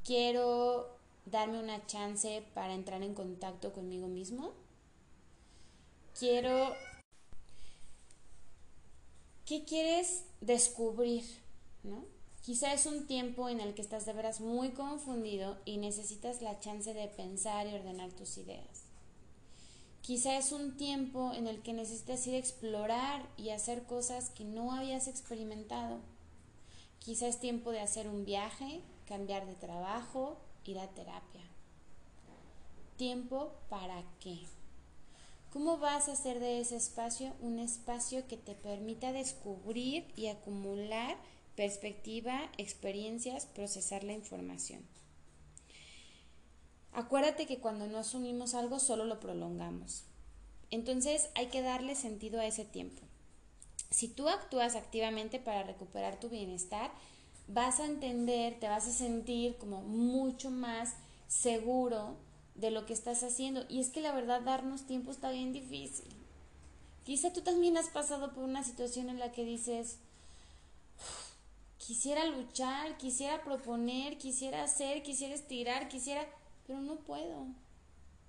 Quiero 0.04 0.98
darme 1.24 1.58
una 1.58 1.86
chance 1.86 2.44
para 2.54 2.74
entrar 2.74 3.02
en 3.02 3.14
contacto 3.14 3.72
conmigo 3.72 4.06
mismo. 4.06 4.52
Quiero... 6.18 6.74
¿Qué 9.46 9.64
quieres 9.64 10.24
descubrir? 10.40 11.24
¿No? 11.82 12.04
Quizá 12.42 12.74
es 12.74 12.84
un 12.84 13.06
tiempo 13.06 13.48
en 13.48 13.60
el 13.60 13.74
que 13.74 13.80
estás 13.80 14.04
de 14.04 14.12
veras 14.12 14.40
muy 14.40 14.70
confundido 14.72 15.56
y 15.64 15.78
necesitas 15.78 16.42
la 16.42 16.60
chance 16.60 16.92
de 16.92 17.08
pensar 17.08 17.66
y 17.66 17.74
ordenar 17.74 18.12
tus 18.12 18.36
ideas. 18.36 18.84
Quizá 20.02 20.36
es 20.36 20.52
un 20.52 20.76
tiempo 20.76 21.32
en 21.32 21.46
el 21.46 21.62
que 21.62 21.72
necesitas 21.72 22.26
ir 22.26 22.34
a 22.34 22.38
explorar 22.38 23.26
y 23.38 23.48
hacer 23.48 23.84
cosas 23.84 24.28
que 24.28 24.44
no 24.44 24.72
habías 24.72 25.08
experimentado. 25.08 26.00
Quizá 26.98 27.26
es 27.26 27.40
tiempo 27.40 27.70
de 27.70 27.80
hacer 27.80 28.08
un 28.08 28.26
viaje, 28.26 28.82
cambiar 29.06 29.46
de 29.46 29.54
trabajo, 29.54 30.38
ir 30.64 30.78
a 30.78 30.88
terapia. 30.88 31.42
¿Tiempo 32.96 33.52
para 33.68 34.02
qué? 34.20 34.38
¿Cómo 35.52 35.78
vas 35.78 36.08
a 36.08 36.12
hacer 36.12 36.40
de 36.40 36.60
ese 36.60 36.76
espacio 36.76 37.32
un 37.40 37.58
espacio 37.58 38.26
que 38.26 38.36
te 38.36 38.54
permita 38.54 39.12
descubrir 39.12 40.12
y 40.16 40.28
acumular 40.28 41.16
perspectiva, 41.56 42.50
experiencias, 42.58 43.46
procesar 43.46 44.04
la 44.04 44.12
información. 44.12 44.82
Acuérdate 46.92 47.46
que 47.46 47.58
cuando 47.58 47.86
no 47.86 47.98
asumimos 47.98 48.54
algo 48.54 48.78
solo 48.78 49.04
lo 49.04 49.20
prolongamos. 49.20 50.04
Entonces 50.70 51.28
hay 51.34 51.46
que 51.46 51.62
darle 51.62 51.94
sentido 51.94 52.40
a 52.40 52.46
ese 52.46 52.64
tiempo. 52.64 53.02
Si 53.90 54.08
tú 54.08 54.28
actúas 54.28 54.74
activamente 54.74 55.38
para 55.38 55.62
recuperar 55.62 56.18
tu 56.18 56.28
bienestar, 56.28 56.92
vas 57.48 57.80
a 57.80 57.86
entender, 57.86 58.58
te 58.58 58.68
vas 58.68 58.86
a 58.86 58.92
sentir 58.92 59.56
como 59.56 59.82
mucho 59.82 60.50
más 60.50 60.94
seguro 61.28 62.16
de 62.54 62.70
lo 62.70 62.86
que 62.86 62.92
estás 62.92 63.22
haciendo. 63.22 63.64
Y 63.68 63.80
es 63.80 63.90
que 63.90 64.00
la 64.00 64.12
verdad 64.12 64.40
darnos 64.40 64.86
tiempo 64.86 65.10
está 65.10 65.30
bien 65.30 65.52
difícil. 65.52 66.08
Quizá 67.04 67.32
tú 67.32 67.42
también 67.42 67.76
has 67.76 67.88
pasado 67.88 68.32
por 68.32 68.44
una 68.44 68.64
situación 68.64 69.10
en 69.10 69.18
la 69.18 69.32
que 69.32 69.44
dices, 69.44 69.98
quisiera 71.76 72.24
luchar, 72.24 72.96
quisiera 72.96 73.44
proponer, 73.44 74.16
quisiera 74.16 74.62
hacer, 74.62 75.02
quisiera 75.02 75.34
estirar, 75.34 75.88
quisiera, 75.88 76.26
pero 76.66 76.80
no 76.80 76.96
puedo. 76.96 77.46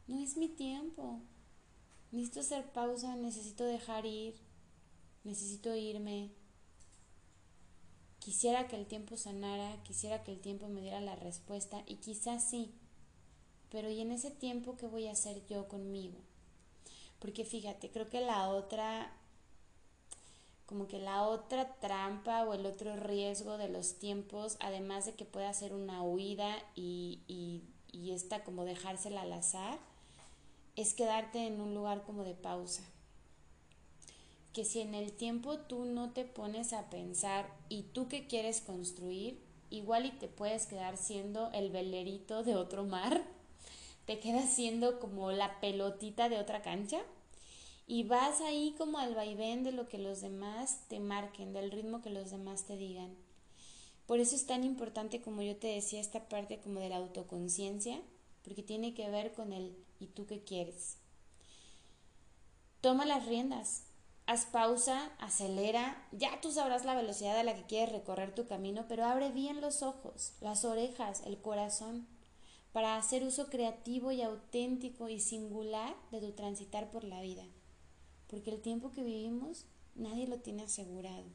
No 0.07 0.19
es 0.19 0.36
mi 0.36 0.50
tiempo. 0.50 1.22
Necesito 2.12 2.41
hacer 2.41 2.72
pausa, 2.72 3.15
necesito 3.15 3.63
dejar 3.63 4.05
ir, 4.05 4.36
necesito 5.24 5.74
irme. 5.74 6.31
Quisiera 8.25 8.67
que 8.67 8.75
el 8.75 8.88
tiempo 8.88 9.17
sanara, 9.17 9.84
quisiera 9.84 10.24
que 10.24 10.32
el 10.32 10.39
tiempo 10.39 10.67
me 10.67 10.82
diera 10.82 11.00
la 11.00 11.15
respuesta 11.15 11.84
y 11.86 11.98
quizás 11.98 12.44
sí, 12.44 12.74
pero 13.70 13.88
¿y 13.88 14.01
en 14.01 14.12
ese 14.12 14.32
tiempo 14.32 14.77
qué 14.77 14.88
voy 14.88 15.05
a 15.05 15.12
hacer 15.12 15.46
yo 15.46 15.67
conmigo? 15.67 16.17
Porque 17.20 17.46
fíjate, 17.46 17.91
creo 17.91 18.10
que 18.10 18.22
la 18.22 18.50
otra 18.50 19.13
como 20.65 20.88
que 20.88 20.98
la 20.98 21.22
otra 21.22 21.75
trampa 21.75 22.46
o 22.46 22.55
el 22.55 22.65
otro 22.65 22.96
riesgo 22.96 23.60
de 23.60 23.70
los 23.70 24.00
tiempos, 24.00 24.58
además 24.60 25.05
de 25.05 25.13
que 25.13 25.25
pueda 25.25 25.53
ser 25.53 25.75
una 25.75 26.01
huida 26.01 26.58
y, 26.74 27.22
y, 27.27 27.62
esta 28.10 28.44
como 28.44 28.65
dejársela 28.65 29.22
al 29.22 29.34
azar, 29.34 29.77
es 30.75 30.96
quedarte 30.96 31.46
en 31.46 31.62
un 31.62 31.75
lugar 31.75 32.01
como 32.01 32.24
de 32.24 32.34
pausa. 32.34 32.82
Que 34.55 34.63
si 34.63 34.79
en 34.79 34.95
el 34.95 35.12
tiempo 35.12 35.57
tú 35.57 35.83
no 35.83 36.13
te 36.13 36.24
pones 36.24 36.71
a 36.71 36.89
pensar 36.89 37.53
y 37.67 37.83
tú 37.83 38.07
qué 38.07 38.25
quieres 38.25 38.62
construir, 38.62 39.38
igual 39.69 40.05
y 40.05 40.12
te 40.12 40.29
puedes 40.29 40.65
quedar 40.65 40.95
siendo 40.95 41.51
el 41.51 41.71
velerito 41.71 42.41
de 42.41 42.55
otro 42.55 42.85
mar, 42.85 43.21
te 44.05 44.19
quedas 44.19 44.50
siendo 44.50 45.01
como 45.01 45.31
la 45.31 45.59
pelotita 45.59 46.29
de 46.29 46.39
otra 46.39 46.62
cancha 46.62 47.01
y 47.85 48.03
vas 48.03 48.39
ahí 48.39 48.74
como 48.77 48.97
al 48.97 49.13
vaivén 49.13 49.63
de 49.63 49.74
lo 49.74 49.89
que 49.89 49.97
los 49.97 50.21
demás 50.21 50.79
te 50.88 51.01
marquen, 51.01 51.51
del 51.51 51.69
ritmo 51.69 52.01
que 52.01 52.09
los 52.09 52.31
demás 52.31 52.63
te 52.63 52.77
digan. 52.77 53.13
Por 54.05 54.19
eso 54.19 54.35
es 54.35 54.45
tan 54.45 54.63
importante, 54.63 55.21
como 55.21 55.41
yo 55.41 55.57
te 55.57 55.67
decía, 55.67 56.00
esta 56.00 56.29
parte 56.29 56.59
como 56.59 56.79
de 56.79 56.89
la 56.89 56.97
autoconciencia, 56.97 58.00
porque 58.43 58.63
tiene 58.63 58.93
que 58.93 59.09
ver 59.09 59.33
con 59.33 59.51
el 59.51 59.75
¿y 60.00 60.07
tú 60.07 60.25
qué 60.27 60.43
quieres? 60.43 60.97
Toma 62.81 63.05
las 63.05 63.25
riendas, 63.25 63.85
haz 64.27 64.46
pausa, 64.46 65.12
acelera, 65.20 66.08
ya 66.12 66.39
tú 66.41 66.51
sabrás 66.51 66.86
la 66.86 66.96
velocidad 66.96 67.38
a 67.38 67.44
la 67.44 67.55
que 67.55 67.65
quieres 67.65 67.91
recorrer 67.91 68.34
tu 68.34 68.48
camino, 68.48 68.86
pero 68.88 69.05
abre 69.05 69.32
bien 69.32 69.62
los 69.62 69.84
ojos, 69.84 70.34
las 70.41 70.65
orejas, 70.65 71.22
el 71.25 71.38
corazón, 71.39 72.08
para 72.72 72.98
hacer 72.98 73.24
uso 73.24 73.48
creativo 73.48 74.12
y 74.12 74.22
auténtico 74.22 75.08
y 75.08 75.20
singular 75.20 75.96
de 76.12 76.20
tu 76.20 76.32
transitar 76.34 76.91
por 76.91 77.03
la 77.03 77.22
vida. 77.22 77.46
Porque 78.27 78.50
el 78.50 78.62
tiempo 78.62 78.91
que 78.91 79.03
vivimos 79.03 79.65
nadie 79.96 80.27
lo 80.27 80.39
tiene 80.39 80.63
asegurado. 80.63 81.25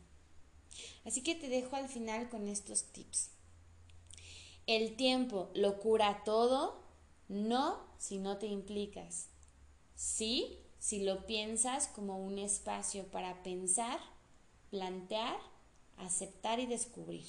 Así 1.05 1.23
que 1.23 1.35
te 1.35 1.49
dejo 1.49 1.77
al 1.77 1.89
final 1.89 2.29
con 2.29 2.49
estos 2.49 2.85
tips. 2.85 3.31
El 4.67 4.97
tiempo 4.97 5.51
lo 5.55 5.81
cura 5.81 6.23
todo, 6.25 6.83
no 7.29 7.81
si 7.99 8.19
no 8.19 8.37
te 8.39 8.47
implicas. 8.47 9.29
Sí, 9.95 10.59
si 10.81 11.05
lo 11.05 11.27
piensas 11.27 11.87
como 11.89 12.19
un 12.19 12.39
espacio 12.39 13.05
para 13.05 13.43
pensar, 13.45 14.01
plantear, 14.71 15.37
aceptar 15.99 16.59
y 16.59 16.67
descubrir. 16.67 17.27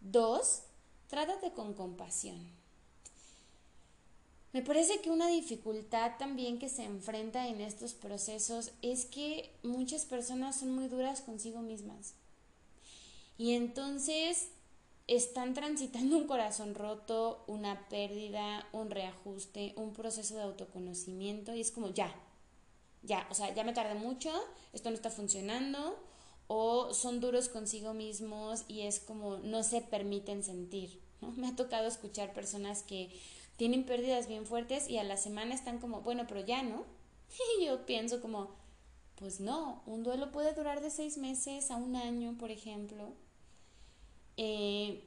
Dos, 0.00 0.62
trátate 1.08 1.52
con 1.52 1.74
compasión. 1.74 2.58
Me 4.54 4.62
parece 4.62 5.02
que 5.02 5.10
una 5.10 5.28
dificultad 5.28 6.12
también 6.18 6.58
que 6.58 6.70
se 6.70 6.84
enfrenta 6.84 7.48
en 7.48 7.60
estos 7.60 7.92
procesos 7.92 8.72
es 8.80 9.04
que 9.04 9.52
muchas 9.62 10.06
personas 10.06 10.58
son 10.58 10.74
muy 10.74 10.88
duras 10.88 11.20
consigo 11.20 11.60
mismas. 11.60 12.14
Y 13.36 13.52
entonces 13.52 14.48
están 15.08 15.54
transitando 15.54 16.18
un 16.18 16.26
corazón 16.26 16.74
roto, 16.74 17.42
una 17.46 17.88
pérdida, 17.88 18.68
un 18.72 18.90
reajuste, 18.90 19.72
un 19.76 19.94
proceso 19.94 20.36
de 20.36 20.42
autoconocimiento 20.42 21.54
y 21.54 21.60
es 21.62 21.70
como 21.70 21.88
ya, 21.88 22.14
ya, 23.02 23.26
o 23.30 23.34
sea, 23.34 23.52
ya 23.54 23.64
me 23.64 23.72
tardé 23.72 23.94
mucho, 23.94 24.30
esto 24.72 24.90
no 24.90 24.96
está 24.96 25.10
funcionando, 25.10 25.98
o 26.46 26.92
son 26.92 27.20
duros 27.20 27.48
consigo 27.48 27.94
mismos 27.94 28.64
y 28.68 28.82
es 28.82 29.00
como 29.00 29.38
no 29.38 29.62
se 29.62 29.80
permiten 29.80 30.42
sentir. 30.44 31.00
Me 31.36 31.48
ha 31.48 31.56
tocado 31.56 31.86
escuchar 31.86 32.32
personas 32.32 32.82
que 32.82 33.10
tienen 33.56 33.84
pérdidas 33.84 34.28
bien 34.28 34.46
fuertes 34.46 34.88
y 34.88 34.98
a 34.98 35.04
la 35.04 35.16
semana 35.16 35.54
están 35.54 35.78
como, 35.78 36.02
bueno, 36.02 36.26
pero 36.28 36.44
ya 36.44 36.62
no. 36.62 36.84
Y 37.58 37.64
yo 37.66 37.86
pienso 37.86 38.20
como, 38.20 38.48
pues 39.16 39.40
no, 39.40 39.82
un 39.86 40.02
duelo 40.02 40.32
puede 40.32 40.54
durar 40.54 40.80
de 40.80 40.90
seis 40.90 41.18
meses 41.18 41.70
a 41.70 41.76
un 41.76 41.96
año, 41.96 42.36
por 42.38 42.50
ejemplo. 42.50 43.12
Eh, 44.38 45.02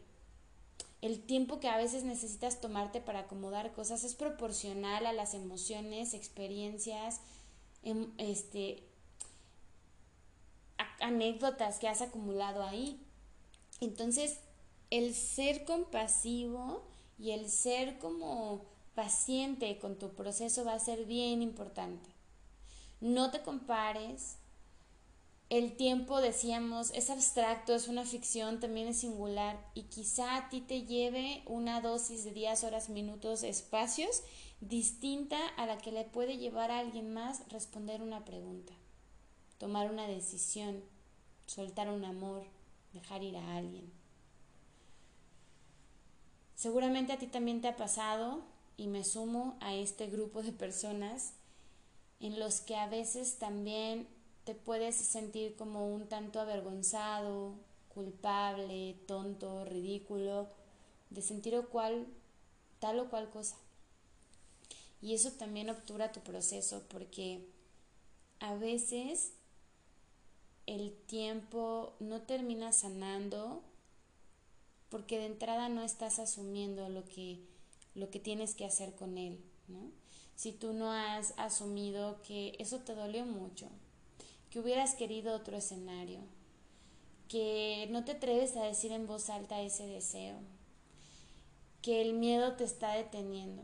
el 1.01 1.19
tiempo 1.23 1.59
que 1.59 1.67
a 1.67 1.77
veces 1.77 2.03
necesitas 2.03 2.61
tomarte 2.61 3.01
para 3.01 3.21
acomodar 3.21 3.71
cosas 3.73 4.03
es 4.03 4.13
proporcional 4.13 5.07
a 5.07 5.13
las 5.13 5.33
emociones, 5.33 6.13
experiencias, 6.13 7.21
em, 7.83 8.11
este, 8.19 8.83
anécdotas 10.99 11.79
que 11.79 11.87
has 11.87 12.01
acumulado 12.01 12.63
ahí. 12.63 12.99
Entonces, 13.79 14.37
el 14.91 15.15
ser 15.15 15.65
compasivo 15.65 16.83
y 17.17 17.31
el 17.31 17.49
ser 17.49 17.97
como 17.97 18.61
paciente 18.93 19.79
con 19.79 19.97
tu 19.97 20.09
proceso 20.09 20.65
va 20.65 20.73
a 20.73 20.79
ser 20.79 21.05
bien 21.05 21.41
importante. 21.41 22.09
No 22.99 23.31
te 23.31 23.41
compares. 23.41 24.35
El 25.51 25.75
tiempo, 25.75 26.19
decíamos, 26.19 26.89
es 26.91 27.11
abstracto, 27.11 27.75
es 27.75 27.87
una 27.87 28.05
ficción, 28.05 28.59
también 28.59 28.87
es 28.87 29.01
singular 29.01 29.59
y 29.75 29.83
quizá 29.83 30.37
a 30.37 30.49
ti 30.49 30.61
te 30.61 30.83
lleve 30.83 31.43
una 31.45 31.81
dosis 31.81 32.23
de 32.23 32.31
días, 32.31 32.63
horas, 32.63 32.89
minutos, 32.89 33.43
espacios 33.43 34.23
distinta 34.61 35.37
a 35.57 35.65
la 35.65 35.77
que 35.77 35.91
le 35.91 36.05
puede 36.05 36.37
llevar 36.37 36.71
a 36.71 36.79
alguien 36.79 37.13
más 37.13 37.47
responder 37.49 38.01
una 38.01 38.25
pregunta 38.25 38.73
tomar 39.61 39.91
una 39.91 40.07
decisión, 40.07 40.81
soltar 41.45 41.87
un 41.87 42.03
amor, 42.03 42.45
dejar 42.93 43.21
ir 43.21 43.37
a 43.37 43.57
alguien. 43.57 43.93
Seguramente 46.55 47.13
a 47.13 47.19
ti 47.19 47.27
también 47.27 47.61
te 47.61 47.67
ha 47.67 47.77
pasado 47.77 48.41
y 48.75 48.87
me 48.87 49.03
sumo 49.03 49.55
a 49.59 49.75
este 49.75 50.07
grupo 50.07 50.41
de 50.41 50.51
personas 50.51 51.33
en 52.19 52.39
los 52.39 52.59
que 52.59 52.75
a 52.75 52.87
veces 52.87 53.37
también 53.37 54.07
te 54.43 54.55
puedes 54.55 54.95
sentir 54.95 55.55
como 55.55 55.93
un 55.93 56.07
tanto 56.07 56.39
avergonzado, 56.39 57.53
culpable, 57.93 58.95
tonto, 59.07 59.65
ridículo, 59.65 60.47
de 61.09 61.21
sentir 61.21 61.55
o 61.55 61.69
cual, 61.69 62.07
tal 62.79 62.99
o 62.99 63.09
cual 63.09 63.29
cosa. 63.29 63.57
Y 65.01 65.13
eso 65.13 65.31
también 65.31 65.69
obtura 65.69 66.11
tu 66.11 66.21
proceso 66.21 66.83
porque 66.89 67.45
a 68.39 68.55
veces 68.55 69.33
el 70.67 70.93
tiempo 71.07 71.93
no 71.99 72.21
termina 72.21 72.71
sanando 72.71 73.61
porque 74.89 75.17
de 75.17 75.25
entrada 75.25 75.69
no 75.69 75.83
estás 75.83 76.19
asumiendo 76.19 76.89
lo 76.89 77.05
que, 77.05 77.39
lo 77.95 78.09
que 78.09 78.19
tienes 78.19 78.55
que 78.55 78.65
hacer 78.65 78.93
con 78.95 79.17
él, 79.17 79.41
¿no? 79.67 79.91
Si 80.35 80.51
tú 80.51 80.73
no 80.73 80.91
has 80.91 81.33
asumido 81.37 82.21
que 82.23 82.55
eso 82.59 82.79
te 82.79 82.93
dolió 82.93 83.25
mucho, 83.25 83.69
que 84.51 84.59
hubieras 84.59 84.93
querido 84.93 85.33
otro 85.33 85.57
escenario, 85.57 86.19
que 87.27 87.87
no 87.89 88.05
te 88.05 88.11
atreves 88.11 88.55
a 88.55 88.63
decir 88.63 88.91
en 88.91 89.07
voz 89.07 89.31
alta 89.31 89.61
ese 89.61 89.87
deseo, 89.87 90.37
que 91.81 92.01
el 92.01 92.13
miedo 92.13 92.53
te 92.53 92.65
está 92.65 92.93
deteniendo, 92.93 93.63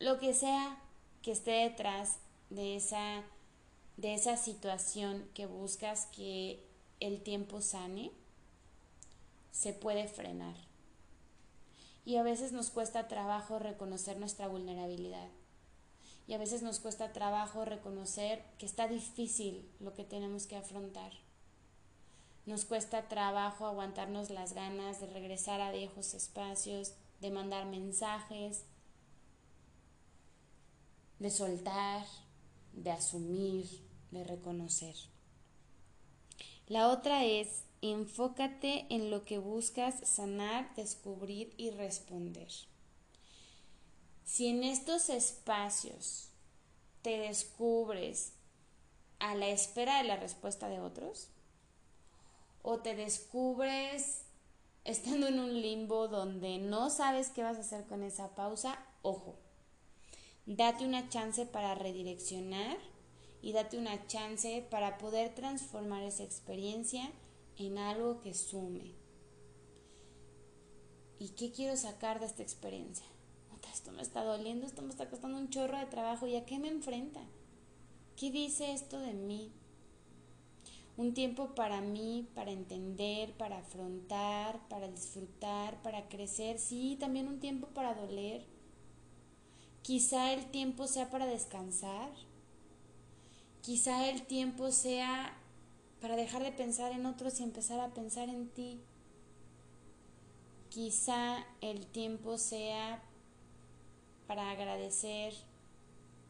lo 0.00 0.18
que 0.18 0.34
sea 0.34 0.82
que 1.22 1.30
esté 1.30 1.52
detrás 1.52 2.18
de 2.50 2.74
esa 2.76 3.22
de 3.96 4.14
esa 4.14 4.36
situación 4.36 5.26
que 5.34 5.46
buscas 5.46 6.06
que 6.06 6.62
el 7.00 7.22
tiempo 7.22 7.60
sane, 7.60 8.10
se 9.52 9.72
puede 9.72 10.06
frenar. 10.06 10.54
Y 12.04 12.16
a 12.16 12.22
veces 12.22 12.52
nos 12.52 12.70
cuesta 12.70 13.08
trabajo 13.08 13.58
reconocer 13.58 14.18
nuestra 14.18 14.48
vulnerabilidad. 14.48 15.28
Y 16.26 16.34
a 16.34 16.38
veces 16.38 16.62
nos 16.62 16.80
cuesta 16.80 17.12
trabajo 17.12 17.64
reconocer 17.64 18.44
que 18.58 18.66
está 18.66 18.88
difícil 18.88 19.70
lo 19.78 19.94
que 19.94 20.04
tenemos 20.04 20.46
que 20.46 20.56
afrontar. 20.56 21.12
Nos 22.46 22.64
cuesta 22.64 23.08
trabajo 23.08 23.66
aguantarnos 23.66 24.30
las 24.30 24.52
ganas 24.52 25.00
de 25.00 25.06
regresar 25.06 25.60
a 25.60 25.72
viejos 25.72 26.14
espacios, 26.14 26.94
de 27.20 27.30
mandar 27.30 27.66
mensajes, 27.66 28.64
de 31.18 31.30
soltar, 31.30 32.04
de 32.72 32.90
asumir, 32.90 33.66
de 34.10 34.24
reconocer. 34.24 34.94
La 36.68 36.88
otra 36.88 37.24
es, 37.24 37.64
enfócate 37.80 38.86
en 38.90 39.10
lo 39.10 39.24
que 39.24 39.38
buscas 39.38 40.08
sanar, 40.08 40.74
descubrir 40.74 41.54
y 41.56 41.70
responder. 41.70 42.48
Si 44.26 44.48
en 44.48 44.64
estos 44.64 45.08
espacios 45.08 46.30
te 47.02 47.16
descubres 47.16 48.32
a 49.20 49.36
la 49.36 49.48
espera 49.48 49.98
de 49.98 50.08
la 50.08 50.16
respuesta 50.16 50.68
de 50.68 50.80
otros, 50.80 51.28
o 52.62 52.80
te 52.80 52.96
descubres 52.96 54.22
estando 54.84 55.28
en 55.28 55.38
un 55.38 55.62
limbo 55.62 56.08
donde 56.08 56.58
no 56.58 56.90
sabes 56.90 57.30
qué 57.30 57.44
vas 57.44 57.56
a 57.56 57.60
hacer 57.60 57.86
con 57.86 58.02
esa 58.02 58.34
pausa, 58.34 58.84
ojo, 59.02 59.36
date 60.44 60.84
una 60.84 61.08
chance 61.08 61.46
para 61.46 61.76
redireccionar 61.76 62.76
y 63.42 63.52
date 63.52 63.78
una 63.78 64.08
chance 64.08 64.66
para 64.68 64.98
poder 64.98 65.36
transformar 65.36 66.02
esa 66.02 66.24
experiencia 66.24 67.12
en 67.58 67.78
algo 67.78 68.20
que 68.20 68.34
sume. 68.34 68.92
¿Y 71.20 71.28
qué 71.30 71.52
quiero 71.52 71.76
sacar 71.76 72.18
de 72.18 72.26
esta 72.26 72.42
experiencia? 72.42 73.06
Esto 73.72 73.92
me 73.92 74.02
está 74.02 74.24
doliendo, 74.24 74.66
esto 74.66 74.82
me 74.82 74.90
está 74.90 75.08
costando 75.08 75.38
un 75.38 75.50
chorro 75.50 75.78
de 75.78 75.86
trabajo. 75.86 76.26
¿Y 76.26 76.36
a 76.36 76.46
qué 76.46 76.58
me 76.58 76.68
enfrenta? 76.68 77.20
¿Qué 78.16 78.30
dice 78.30 78.72
esto 78.72 78.98
de 79.00 79.12
mí? 79.12 79.52
Un 80.96 81.12
tiempo 81.12 81.54
para 81.54 81.80
mí, 81.80 82.26
para 82.34 82.50
entender, 82.50 83.32
para 83.36 83.58
afrontar, 83.58 84.66
para 84.68 84.88
disfrutar, 84.88 85.82
para 85.82 86.08
crecer. 86.08 86.58
Sí, 86.58 86.96
también 86.98 87.28
un 87.28 87.40
tiempo 87.40 87.68
para 87.68 87.94
doler. 87.94 88.46
Quizá 89.82 90.32
el 90.32 90.46
tiempo 90.50 90.86
sea 90.86 91.10
para 91.10 91.26
descansar 91.26 92.10
Quizá 93.66 94.08
el 94.08 94.22
tiempo 94.28 94.70
sea 94.70 95.36
para 96.00 96.14
dejar 96.14 96.44
de 96.44 96.52
pensar 96.52 96.92
en 96.92 97.04
otros 97.04 97.40
y 97.40 97.42
empezar 97.42 97.80
a 97.80 97.92
pensar 97.92 98.28
en 98.28 98.48
ti. 98.48 98.80
Quizá 100.68 101.44
el 101.60 101.84
tiempo 101.88 102.38
sea 102.38 103.02
para 104.26 104.50
agradecer 104.50 105.34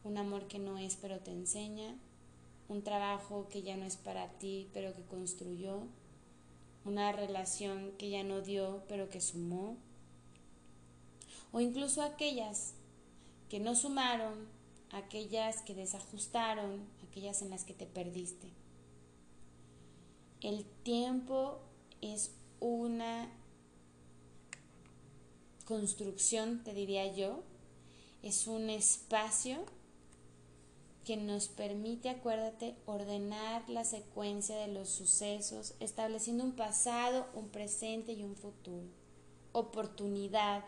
un 0.03 0.17
amor 0.17 0.47
que 0.47 0.59
no 0.59 0.77
es 0.77 0.95
pero 0.95 1.19
te 1.19 1.31
enseña, 1.31 1.95
un 2.69 2.83
trabajo 2.83 3.47
que 3.49 3.61
ya 3.61 3.77
no 3.77 3.85
es 3.85 3.97
para 3.97 4.29
ti 4.39 4.69
pero 4.73 4.93
que 4.93 5.03
construyó, 5.03 5.83
una 6.85 7.11
relación 7.11 7.91
que 7.97 8.09
ya 8.09 8.23
no 8.23 8.41
dio 8.41 8.83
pero 8.87 9.09
que 9.09 9.21
sumó, 9.21 9.77
o 11.51 11.59
incluso 11.59 12.01
aquellas 12.01 12.73
que 13.49 13.59
no 13.59 13.75
sumaron, 13.75 14.47
aquellas 14.91 15.61
que 15.61 15.73
desajustaron, 15.73 16.85
aquellas 17.07 17.41
en 17.41 17.49
las 17.49 17.63
que 17.63 17.73
te 17.73 17.85
perdiste. 17.85 18.51
El 20.41 20.65
tiempo 20.83 21.59
es 22.01 22.31
una 22.59 23.29
construcción, 25.65 26.63
te 26.63 26.73
diría 26.73 27.11
yo, 27.13 27.43
es 28.27 28.47
un 28.47 28.69
espacio 28.69 29.57
que 31.05 31.15
nos 31.15 31.47
permite, 31.47 32.09
acuérdate, 32.09 32.75
ordenar 32.85 33.69
la 33.69 33.85
secuencia 33.85 34.57
de 34.57 34.67
los 34.67 34.89
sucesos, 34.89 35.75
estableciendo 35.79 36.43
un 36.43 36.51
pasado, 36.51 37.25
un 37.33 37.47
presente 37.47 38.11
y 38.11 38.23
un 38.23 38.35
futuro, 38.35 38.89
oportunidad, 39.53 40.65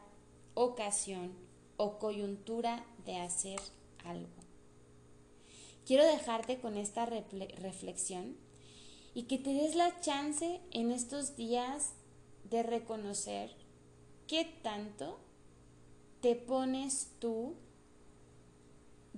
ocasión 0.54 1.34
o 1.76 2.00
coyuntura 2.00 2.86
de 3.06 3.18
hacer 3.18 3.60
algo. 4.06 4.30
Quiero 5.86 6.06
dejarte 6.06 6.60
con 6.60 6.78
esta 6.78 7.06
reflexión 7.06 8.38
y 9.14 9.24
que 9.24 9.38
te 9.38 9.54
des 9.54 9.76
la 9.76 10.00
chance 10.00 10.62
en 10.72 10.92
estos 10.92 11.36
días 11.36 11.92
de 12.50 12.64
reconocer 12.64 13.54
qué 14.28 14.46
tanto 14.46 15.20
te 16.22 16.36
pones 16.36 17.12
tú 17.20 17.56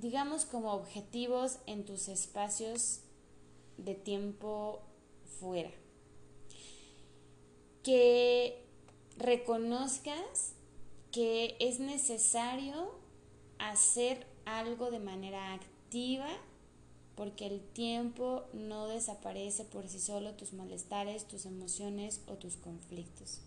digamos 0.02 0.46
como 0.46 0.74
objetivos 0.74 1.60
en 1.68 1.86
tus 1.86 2.08
espacios 2.08 3.02
de 3.78 3.94
tiempo 3.94 4.82
fuera. 5.40 5.72
Que 7.84 8.66
reconozcas 9.18 10.56
que 11.12 11.56
es 11.60 11.80
necesario 11.80 12.92
hacer 13.60 14.26
algo 14.46 14.90
de 14.90 15.00
manera 15.00 15.54
activa 15.54 16.30
porque 17.16 17.46
el 17.46 17.62
tiempo 17.62 18.46
no 18.54 18.88
desaparece 18.88 19.66
por 19.66 19.88
sí 19.88 20.00
solo 20.00 20.34
tus 20.34 20.54
malestares, 20.54 21.28
tus 21.28 21.46
emociones 21.46 22.22
o 22.28 22.36
tus 22.36 22.56
conflictos. 22.56 23.42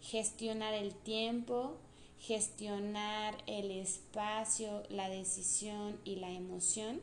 Gestionar 0.00 0.74
el 0.74 0.94
tiempo 0.94 1.76
gestionar 2.20 3.42
el 3.46 3.70
espacio, 3.70 4.82
la 4.90 5.08
decisión 5.08 5.98
y 6.04 6.16
la 6.16 6.30
emoción, 6.30 7.00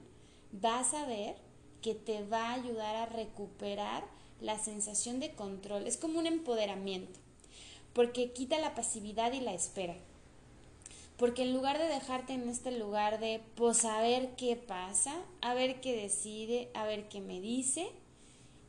vas 0.51 0.93
a 0.93 1.05
ver 1.05 1.35
que 1.81 1.95
te 1.95 2.23
va 2.23 2.49
a 2.49 2.53
ayudar 2.53 2.95
a 2.95 3.07
recuperar 3.07 4.05
la 4.39 4.59
sensación 4.59 5.19
de 5.19 5.33
control. 5.33 5.87
Es 5.87 5.97
como 5.97 6.19
un 6.19 6.27
empoderamiento, 6.27 7.19
porque 7.93 8.31
quita 8.31 8.59
la 8.59 8.75
pasividad 8.75 9.33
y 9.33 9.41
la 9.41 9.53
espera. 9.53 9.95
Porque 11.17 11.41
en 11.41 11.53
lugar 11.53 11.79
de 11.79 11.87
dejarte 11.87 12.33
en 12.33 12.47
este 12.47 12.71
lugar 12.71 13.19
de, 13.19 13.41
pues 13.55 13.85
a 13.85 14.03
qué 14.37 14.55
pasa, 14.55 15.15
a 15.41 15.55
ver 15.55 15.81
qué 15.81 15.95
decide, 15.95 16.69
a 16.75 16.85
ver 16.85 17.09
qué 17.09 17.21
me 17.21 17.41
dice, 17.41 17.87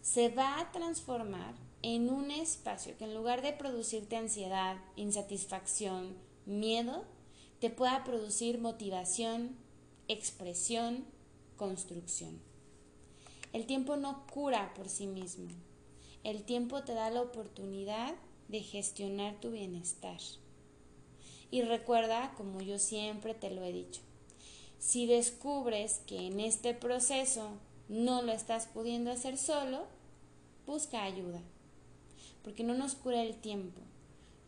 se 0.00 0.30
va 0.30 0.58
a 0.58 0.72
transformar 0.72 1.54
en 1.82 2.08
un 2.08 2.30
espacio 2.30 2.96
que 2.96 3.04
en 3.04 3.14
lugar 3.14 3.42
de 3.42 3.52
producirte 3.52 4.16
ansiedad, 4.16 4.78
insatisfacción, 4.96 6.16
miedo 6.48 7.04
te 7.60 7.70
pueda 7.70 8.04
producir 8.04 8.58
motivación, 8.58 9.56
expresión, 10.08 11.04
construcción. 11.56 12.40
El 13.52 13.66
tiempo 13.66 13.96
no 13.96 14.26
cura 14.26 14.72
por 14.74 14.88
sí 14.88 15.06
mismo. 15.06 15.48
El 16.24 16.42
tiempo 16.42 16.82
te 16.82 16.94
da 16.94 17.10
la 17.10 17.22
oportunidad 17.22 18.14
de 18.48 18.60
gestionar 18.60 19.40
tu 19.40 19.50
bienestar. 19.50 20.20
Y 21.50 21.62
recuerda, 21.62 22.34
como 22.36 22.60
yo 22.60 22.78
siempre 22.78 23.34
te 23.34 23.50
lo 23.50 23.62
he 23.62 23.72
dicho, 23.72 24.00
si 24.78 25.06
descubres 25.06 26.02
que 26.06 26.26
en 26.26 26.40
este 26.40 26.74
proceso 26.74 27.50
no 27.88 28.22
lo 28.22 28.32
estás 28.32 28.66
pudiendo 28.66 29.10
hacer 29.10 29.38
solo, 29.38 29.86
busca 30.66 31.02
ayuda, 31.02 31.40
porque 32.44 32.64
no 32.64 32.74
nos 32.74 32.94
cura 32.94 33.22
el 33.22 33.34
tiempo, 33.36 33.80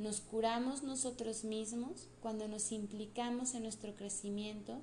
nos 0.00 0.22
curamos 0.22 0.82
nosotros 0.82 1.44
mismos 1.44 2.08
cuando 2.22 2.48
nos 2.48 2.72
implicamos 2.72 3.54
en 3.54 3.64
nuestro 3.64 3.94
crecimiento, 3.96 4.80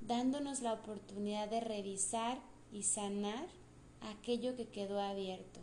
dándonos 0.00 0.60
la 0.60 0.72
oportunidad 0.72 1.48
de 1.48 1.60
revisar 1.60 2.40
y 2.72 2.82
sanar 2.82 3.46
aquello 4.00 4.56
que 4.56 4.66
quedó 4.66 5.00
abierto. 5.00 5.60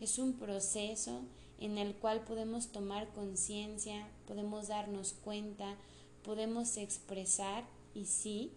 Es 0.00 0.18
un 0.18 0.34
proceso 0.34 1.22
en 1.58 1.78
el 1.78 1.94
cual 1.94 2.24
podemos 2.24 2.68
tomar 2.68 3.08
conciencia, 3.14 4.06
podemos 4.26 4.68
darnos 4.68 5.14
cuenta, 5.14 5.74
podemos 6.22 6.76
expresar 6.76 7.64
y 7.94 8.04
sí, 8.04 8.52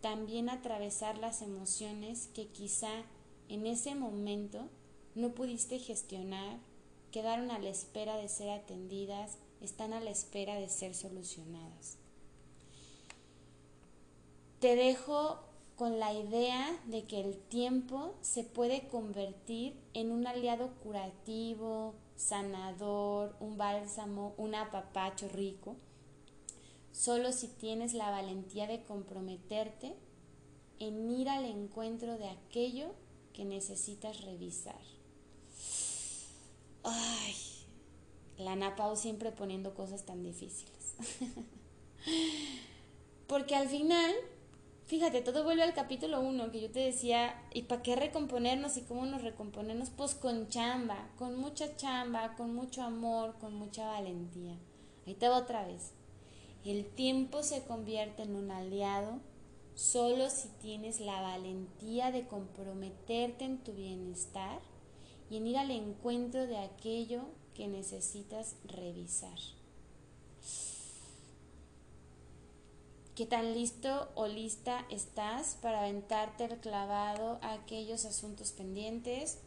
también 0.00 0.48
atravesar 0.48 1.18
las 1.18 1.42
emociones 1.42 2.30
que 2.34 2.48
quizá 2.48 3.02
en 3.50 3.66
ese 3.66 3.94
momento 3.94 4.70
no 5.14 5.34
pudiste 5.34 5.78
gestionar 5.78 6.58
quedaron 7.14 7.52
a 7.52 7.60
la 7.60 7.68
espera 7.68 8.16
de 8.16 8.26
ser 8.26 8.50
atendidas, 8.50 9.38
están 9.60 9.92
a 9.92 10.00
la 10.00 10.10
espera 10.10 10.56
de 10.56 10.68
ser 10.68 10.96
solucionadas. 10.96 11.96
Te 14.58 14.74
dejo 14.74 15.38
con 15.76 16.00
la 16.00 16.12
idea 16.12 16.76
de 16.86 17.04
que 17.04 17.20
el 17.20 17.38
tiempo 17.38 18.16
se 18.20 18.42
puede 18.42 18.88
convertir 18.88 19.80
en 19.92 20.10
un 20.10 20.26
aliado 20.26 20.74
curativo, 20.82 21.94
sanador, 22.16 23.36
un 23.38 23.58
bálsamo, 23.58 24.34
un 24.36 24.56
apapacho 24.56 25.28
rico, 25.28 25.76
solo 26.90 27.30
si 27.30 27.46
tienes 27.46 27.94
la 27.94 28.10
valentía 28.10 28.66
de 28.66 28.82
comprometerte 28.82 29.94
en 30.80 31.08
ir 31.12 31.28
al 31.28 31.44
encuentro 31.44 32.18
de 32.18 32.28
aquello 32.28 32.88
que 33.32 33.44
necesitas 33.44 34.22
revisar. 34.22 35.03
Ay, 36.84 37.34
la 38.36 38.56
Napao 38.56 38.94
siempre 38.94 39.32
poniendo 39.32 39.74
cosas 39.74 40.04
tan 40.04 40.22
difíciles. 40.22 40.94
Porque 43.26 43.56
al 43.56 43.68
final, 43.68 44.12
fíjate, 44.86 45.22
todo 45.22 45.44
vuelve 45.44 45.62
al 45.62 45.72
capítulo 45.72 46.20
1 46.20 46.50
que 46.50 46.60
yo 46.60 46.70
te 46.70 46.80
decía, 46.80 47.42
¿y 47.54 47.62
para 47.62 47.82
qué 47.82 47.96
recomponernos 47.96 48.76
y 48.76 48.82
cómo 48.82 49.06
nos 49.06 49.22
recomponemos? 49.22 49.88
Pues 49.88 50.14
con 50.14 50.48
chamba, 50.48 51.08
con 51.16 51.36
mucha 51.36 51.74
chamba, 51.76 52.36
con 52.36 52.54
mucho 52.54 52.82
amor, 52.82 53.34
con 53.40 53.54
mucha 53.54 53.86
valentía. 53.86 54.58
Ahí 55.06 55.14
te 55.14 55.28
va 55.28 55.38
otra 55.38 55.66
vez. 55.66 55.92
El 56.66 56.84
tiempo 56.84 57.42
se 57.42 57.64
convierte 57.64 58.22
en 58.22 58.36
un 58.36 58.50
aliado 58.50 59.20
solo 59.74 60.28
si 60.28 60.48
tienes 60.60 61.00
la 61.00 61.20
valentía 61.20 62.12
de 62.12 62.26
comprometerte 62.26 63.44
en 63.44 63.58
tu 63.58 63.72
bienestar 63.72 64.60
y 65.30 65.36
en 65.38 65.46
ir 65.46 65.58
al 65.58 65.70
encuentro 65.70 66.46
de 66.46 66.58
aquello 66.58 67.22
que 67.54 67.68
necesitas 67.68 68.56
revisar. 68.64 69.38
¿Qué 73.14 73.26
tan 73.26 73.54
listo 73.54 74.08
o 74.16 74.26
lista 74.26 74.84
estás 74.90 75.56
para 75.62 75.80
aventarte 75.80 76.46
el 76.46 76.58
clavado 76.58 77.38
a 77.42 77.52
aquellos 77.52 78.04
asuntos 78.06 78.50
pendientes, 78.50 79.38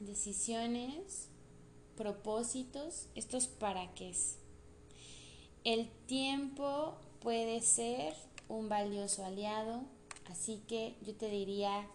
decisiones, 0.00 1.28
propósitos, 1.96 3.06
estos 3.14 3.46
para 3.46 3.94
qué? 3.94 4.12
El 5.62 5.88
tiempo 6.06 6.96
puede 7.20 7.60
ser 7.60 8.14
un 8.48 8.68
valioso 8.68 9.24
aliado, 9.24 9.82
así 10.28 10.60
que 10.66 10.96
yo 11.02 11.14
te 11.14 11.28
diría 11.28 11.86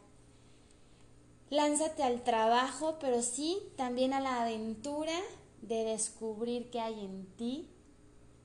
Lánzate 1.50 2.04
al 2.04 2.24
trabajo, 2.24 2.98
pero 3.00 3.22
sí 3.22 3.60
también 3.78 4.14
a 4.14 4.20
la 4.20 4.42
aventura 4.42 5.18
de 5.62 5.86
descubrir 5.86 6.70
qué 6.70 6.82
hay 6.82 7.00
en 7.06 7.26
ti 7.38 7.70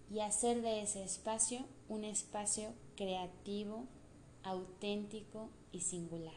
y 0.08 0.20
hacer 0.20 0.62
de 0.62 0.82
ese 0.82 1.02
espacio 1.02 1.64
un 1.88 2.04
espacio 2.04 2.68
creativo, 2.96 3.86
auténtico 4.44 5.48
y 5.72 5.80
singular. 5.80 6.32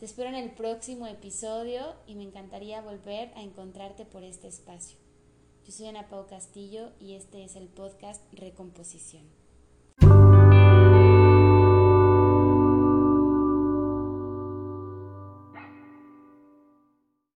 Te 0.00 0.06
espero 0.06 0.30
en 0.30 0.34
el 0.34 0.50
próximo 0.50 1.06
episodio 1.06 1.94
y 2.08 2.16
me 2.16 2.24
encantaría 2.24 2.82
volver 2.82 3.30
a 3.36 3.42
encontrarte 3.42 4.04
por 4.04 4.24
este 4.24 4.48
espacio. 4.48 4.98
Yo 5.64 5.70
soy 5.70 5.86
Ana 5.86 6.08
Pau 6.08 6.26
Castillo 6.26 6.90
y 6.98 7.14
este 7.14 7.44
es 7.44 7.54
el 7.54 7.68
podcast 7.68 8.20
Recomposición. 8.32 9.41